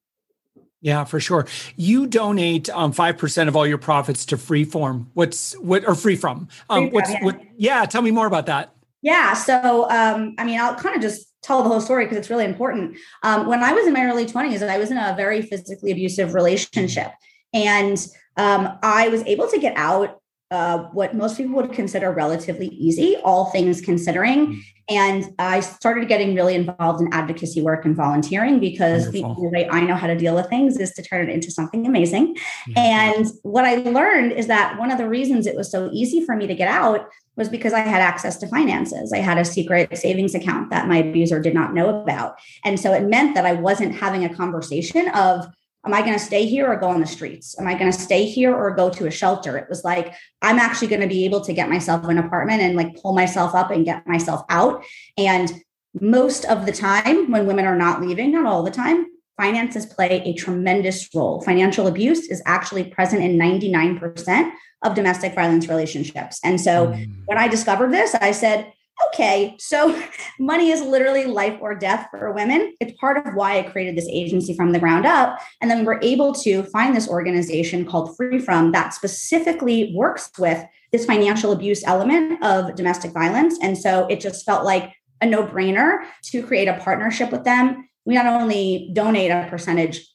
yeah, 0.86 1.04
for 1.04 1.20
sure. 1.20 1.48
You 1.78 2.06
donate 2.06 2.70
um, 2.70 2.92
five 2.92 3.18
percent 3.18 3.50
of 3.50 3.56
all 3.56 3.66
your 3.66 3.80
profits 3.80 4.24
to 4.28 4.38
Freeform. 4.38 5.08
What's 5.16 5.54
what 5.58 5.84
or 5.88 5.96
free 5.96 6.16
from? 6.16 6.48
Um, 6.70 6.92
what's 6.92 7.10
yeah. 7.10 7.24
what? 7.24 7.42
Yeah, 7.58 7.86
tell 7.86 8.04
me 8.04 8.12
more 8.12 8.28
about 8.28 8.46
that. 8.46 8.72
Yeah, 9.02 9.34
so 9.34 9.90
um, 9.90 10.36
I 10.38 10.44
mean, 10.44 10.60
I'll 10.60 10.76
kind 10.76 10.96
of 10.96 11.02
just 11.02 11.28
tell 11.42 11.64
the 11.64 11.70
whole 11.70 11.82
story 11.82 12.06
because 12.06 12.20
it's 12.20 12.30
really 12.30 12.46
important. 12.46 12.98
Um, 13.24 13.48
when 13.48 13.64
I 13.64 13.74
was 13.74 13.88
in 13.88 13.94
my 13.94 14.06
early 14.06 14.28
twenties, 14.28 14.62
I 14.62 14.78
was 14.78 14.92
in 14.92 14.98
a 14.98 15.16
very 15.18 15.42
physically 15.42 15.90
abusive 15.90 16.36
relationship, 16.36 17.12
and 17.52 17.98
um, 18.38 18.78
I 18.84 19.08
was 19.08 19.24
able 19.24 19.48
to 19.48 19.58
get 19.58 19.76
out 19.76 20.22
uh, 20.52 20.80
what 20.94 21.16
most 21.16 21.38
people 21.38 21.56
would 21.56 21.74
consider 21.74 22.12
relatively 22.12 22.68
easy, 22.68 23.18
all 23.24 23.46
things 23.46 23.82
considering. 23.82 24.48
Mm. 24.48 24.60
And 24.88 25.34
I 25.40 25.62
started 25.62 26.08
getting 26.08 26.36
really 26.36 26.54
involved 26.54 27.02
in 27.02 27.12
advocacy 27.12 27.62
work 27.62 27.86
and 27.86 27.96
volunteering 27.96 28.60
because 28.60 29.10
the 29.12 29.24
only 29.24 29.48
way 29.48 29.68
I 29.68 29.82
know 29.82 29.96
how 29.96 30.06
to 30.06 30.16
deal 30.16 30.36
with 30.36 30.48
things 30.48 30.78
is 30.78 30.92
to 30.94 31.02
turn 31.02 31.28
it 31.28 31.34
into 31.34 31.50
something 31.50 31.88
amazing. 31.88 32.36
Mm-hmm. 32.36 32.78
And 32.78 33.28
what 33.42 33.66
I 33.66 33.78
learned 33.78 34.34
is 34.34 34.46
that 34.46 34.78
one 34.78 34.92
of 34.92 35.00
the 35.00 35.10
reasons 35.10 35.48
it 35.48 35.56
was 35.56 35.72
so 35.72 35.90
easy 35.92 36.24
for 36.24 36.36
me 36.36 36.46
to 36.46 36.54
get 36.54 36.68
out 36.68 37.08
was 37.36 37.50
because 37.50 37.74
I 37.74 37.80
had 37.80 38.02
access 38.02 38.38
to 38.38 38.48
finances. 38.48 39.12
I 39.12 39.18
had 39.18 39.40
a 39.40 39.46
secret 39.46 39.98
savings 39.98 40.36
account 40.36 40.70
that 40.70 40.88
my 40.88 40.98
abuser 40.98 41.40
did 41.40 41.56
not 41.56 41.74
know 41.74 42.02
about. 42.02 42.36
And 42.64 42.80
so 42.80 42.94
it 42.94 43.04
meant 43.06 43.34
that 43.34 43.48
I 43.48 43.54
wasn't 43.54 43.96
having 43.96 44.24
a 44.24 44.34
conversation 44.34 45.10
of, 45.10 45.48
am 45.86 45.94
I 45.94 46.02
going 46.02 46.14
to 46.14 46.20
stay 46.20 46.46
here 46.46 46.68
or 46.68 46.76
go 46.76 46.90
on 46.90 47.00
the 47.00 47.08
streets? 47.08 47.58
Am 47.60 47.68
I 47.68 47.76
going 47.76 47.92
to 47.92 47.98
stay 47.98 48.26
here 48.26 48.56
or 48.56 48.76
go 48.76 48.90
to 48.90 49.08
a 49.08 49.12
shelter? 49.12 49.58
It 49.58 49.70
was 49.70 49.84
like, 49.84 50.14
I'm 50.42 50.60
actually 50.60 50.88
going 50.88 51.02
to 51.02 51.08
be 51.08 51.26
able 51.26 51.42
to 51.42 51.54
get 51.54 51.70
myself 51.70 52.06
an 52.06 52.18
apartment 52.18 52.62
and 52.62 52.76
like 52.76 53.02
pull 53.02 53.14
myself 53.14 53.54
up 53.54 53.72
and 53.72 53.86
get 53.86 54.06
myself 54.08 54.44
out. 54.50 54.84
And 55.18 55.52
most 56.00 56.46
of 56.46 56.66
the 56.66 56.72
time, 56.72 57.32
when 57.32 57.48
women 57.48 57.66
are 57.66 57.78
not 57.78 58.02
leaving, 58.02 58.32
not 58.32 58.46
all 58.46 58.64
the 58.64 58.72
time, 58.72 59.06
finances 59.38 59.86
play 59.86 60.22
a 60.26 60.34
tremendous 60.34 61.10
role. 61.14 61.42
Financial 61.42 61.88
abuse 61.88 62.30
is 62.30 62.42
actually 62.46 62.86
present 62.86 63.22
in 63.22 63.38
99% 63.38 64.52
of 64.84 64.96
domestic 64.96 65.34
violence 65.36 65.68
relationships. 65.68 66.40
And 66.44 66.60
so 66.60 66.88
mm. 66.88 67.12
when 67.26 67.38
I 67.38 67.48
discovered 67.48 67.92
this, 67.92 68.16
I 68.16 68.32
said, 68.32 68.72
okay, 69.08 69.56
so 69.60 70.02
money 70.40 70.70
is 70.72 70.82
literally 70.82 71.26
life 71.26 71.58
or 71.62 71.76
death 71.76 72.08
for 72.12 72.32
women. 72.32 72.74
It's 72.80 72.98
part 73.00 73.26
of 73.26 73.34
why 73.34 73.60
I 73.60 73.64
created 73.64 73.96
this 73.96 74.08
agency 74.10 74.56
from 74.56 74.72
the 74.72 74.80
ground 74.80 75.06
up. 75.06 75.40
And 75.62 75.70
then 75.70 75.80
we 75.80 75.86
were 75.86 76.00
able 76.02 76.34
to 76.36 76.64
find 76.64 76.96
this 76.96 77.08
organization 77.08 77.86
called 77.86 78.16
Free 78.16 78.40
From 78.40 78.72
that 78.72 78.94
specifically 78.94 79.94
works 79.96 80.32
with 80.38 80.64
this 80.92 81.06
financial 81.06 81.52
abuse 81.52 81.84
element 81.86 82.44
of 82.44 82.76
domestic 82.76 83.12
violence. 83.12 83.58
And 83.62 83.78
so 83.78 84.08
it 84.08 84.20
just 84.20 84.46
felt 84.46 84.66
like 84.66 84.94
a 85.22 85.26
no 85.26 85.46
brainer 85.46 86.06
to 86.24 86.44
create 86.44 86.68
a 86.68 86.78
partnership 86.78 87.32
with 87.32 87.44
them. 87.44 87.90
We 88.06 88.16
not 88.16 88.28
only 88.28 88.92
donate 88.94 89.32
a 89.32 89.48
percentage 89.50 90.06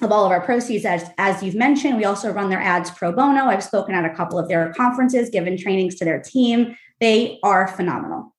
of 0.00 0.10
all 0.10 0.24
of 0.24 0.30
our 0.30 0.40
proceeds, 0.40 0.84
as, 0.86 1.10
as 1.18 1.42
you've 1.42 1.54
mentioned, 1.54 1.98
we 1.98 2.04
also 2.04 2.32
run 2.32 2.48
their 2.48 2.60
ads 2.60 2.90
pro 2.90 3.12
bono. 3.12 3.44
I've 3.44 3.62
spoken 3.62 3.94
at 3.94 4.04
a 4.04 4.14
couple 4.14 4.38
of 4.38 4.48
their 4.48 4.72
conferences, 4.72 5.28
given 5.28 5.58
trainings 5.58 5.96
to 5.96 6.04
their 6.04 6.20
team. 6.20 6.74
They 7.00 7.38
are 7.42 7.66
phenomenal. 7.68 8.34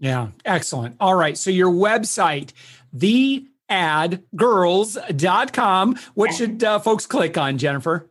Yeah, 0.00 0.28
excellent. 0.44 0.96
All 1.00 1.14
right. 1.14 1.38
So 1.38 1.50
your 1.50 1.70
website, 1.70 2.52
theadgirls.com. 2.96 5.96
What 6.14 6.34
should 6.34 6.62
uh, 6.62 6.78
folks 6.78 7.06
click 7.06 7.38
on, 7.38 7.58
Jennifer? 7.58 8.08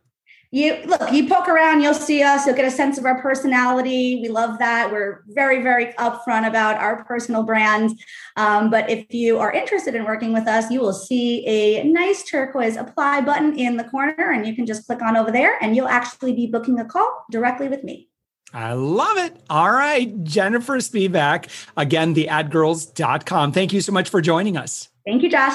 you 0.50 0.78
look 0.86 1.12
you 1.12 1.28
poke 1.28 1.48
around 1.48 1.82
you'll 1.82 1.92
see 1.92 2.22
us 2.22 2.46
you'll 2.46 2.56
get 2.56 2.64
a 2.64 2.70
sense 2.70 2.96
of 2.96 3.04
our 3.04 3.20
personality 3.20 4.20
we 4.22 4.28
love 4.28 4.58
that 4.58 4.90
we're 4.90 5.22
very 5.28 5.62
very 5.62 5.92
upfront 5.94 6.46
about 6.46 6.76
our 6.76 7.04
personal 7.04 7.42
brands 7.42 7.92
um, 8.36 8.70
but 8.70 8.88
if 8.88 9.12
you 9.12 9.38
are 9.38 9.52
interested 9.52 9.94
in 9.94 10.04
working 10.04 10.32
with 10.32 10.48
us 10.48 10.70
you 10.70 10.80
will 10.80 10.94
see 10.94 11.46
a 11.46 11.84
nice 11.84 12.22
turquoise 12.22 12.76
apply 12.76 13.20
button 13.20 13.58
in 13.58 13.76
the 13.76 13.84
corner 13.84 14.32
and 14.32 14.46
you 14.46 14.54
can 14.54 14.64
just 14.64 14.86
click 14.86 15.02
on 15.02 15.18
over 15.18 15.30
there 15.30 15.62
and 15.62 15.76
you'll 15.76 15.88
actually 15.88 16.32
be 16.32 16.46
booking 16.46 16.80
a 16.80 16.84
call 16.84 17.26
directly 17.30 17.68
with 17.68 17.84
me 17.84 18.07
I 18.52 18.72
love 18.72 19.18
it. 19.18 19.36
All 19.50 19.70
right. 19.70 20.24
Jennifer 20.24 20.78
Spivak, 20.78 21.48
again, 21.76 22.14
theadgirls.com. 22.14 23.52
Thank 23.52 23.72
you 23.72 23.80
so 23.80 23.92
much 23.92 24.08
for 24.08 24.20
joining 24.20 24.56
us. 24.56 24.88
Thank 25.06 25.22
you, 25.22 25.30
Josh. 25.30 25.54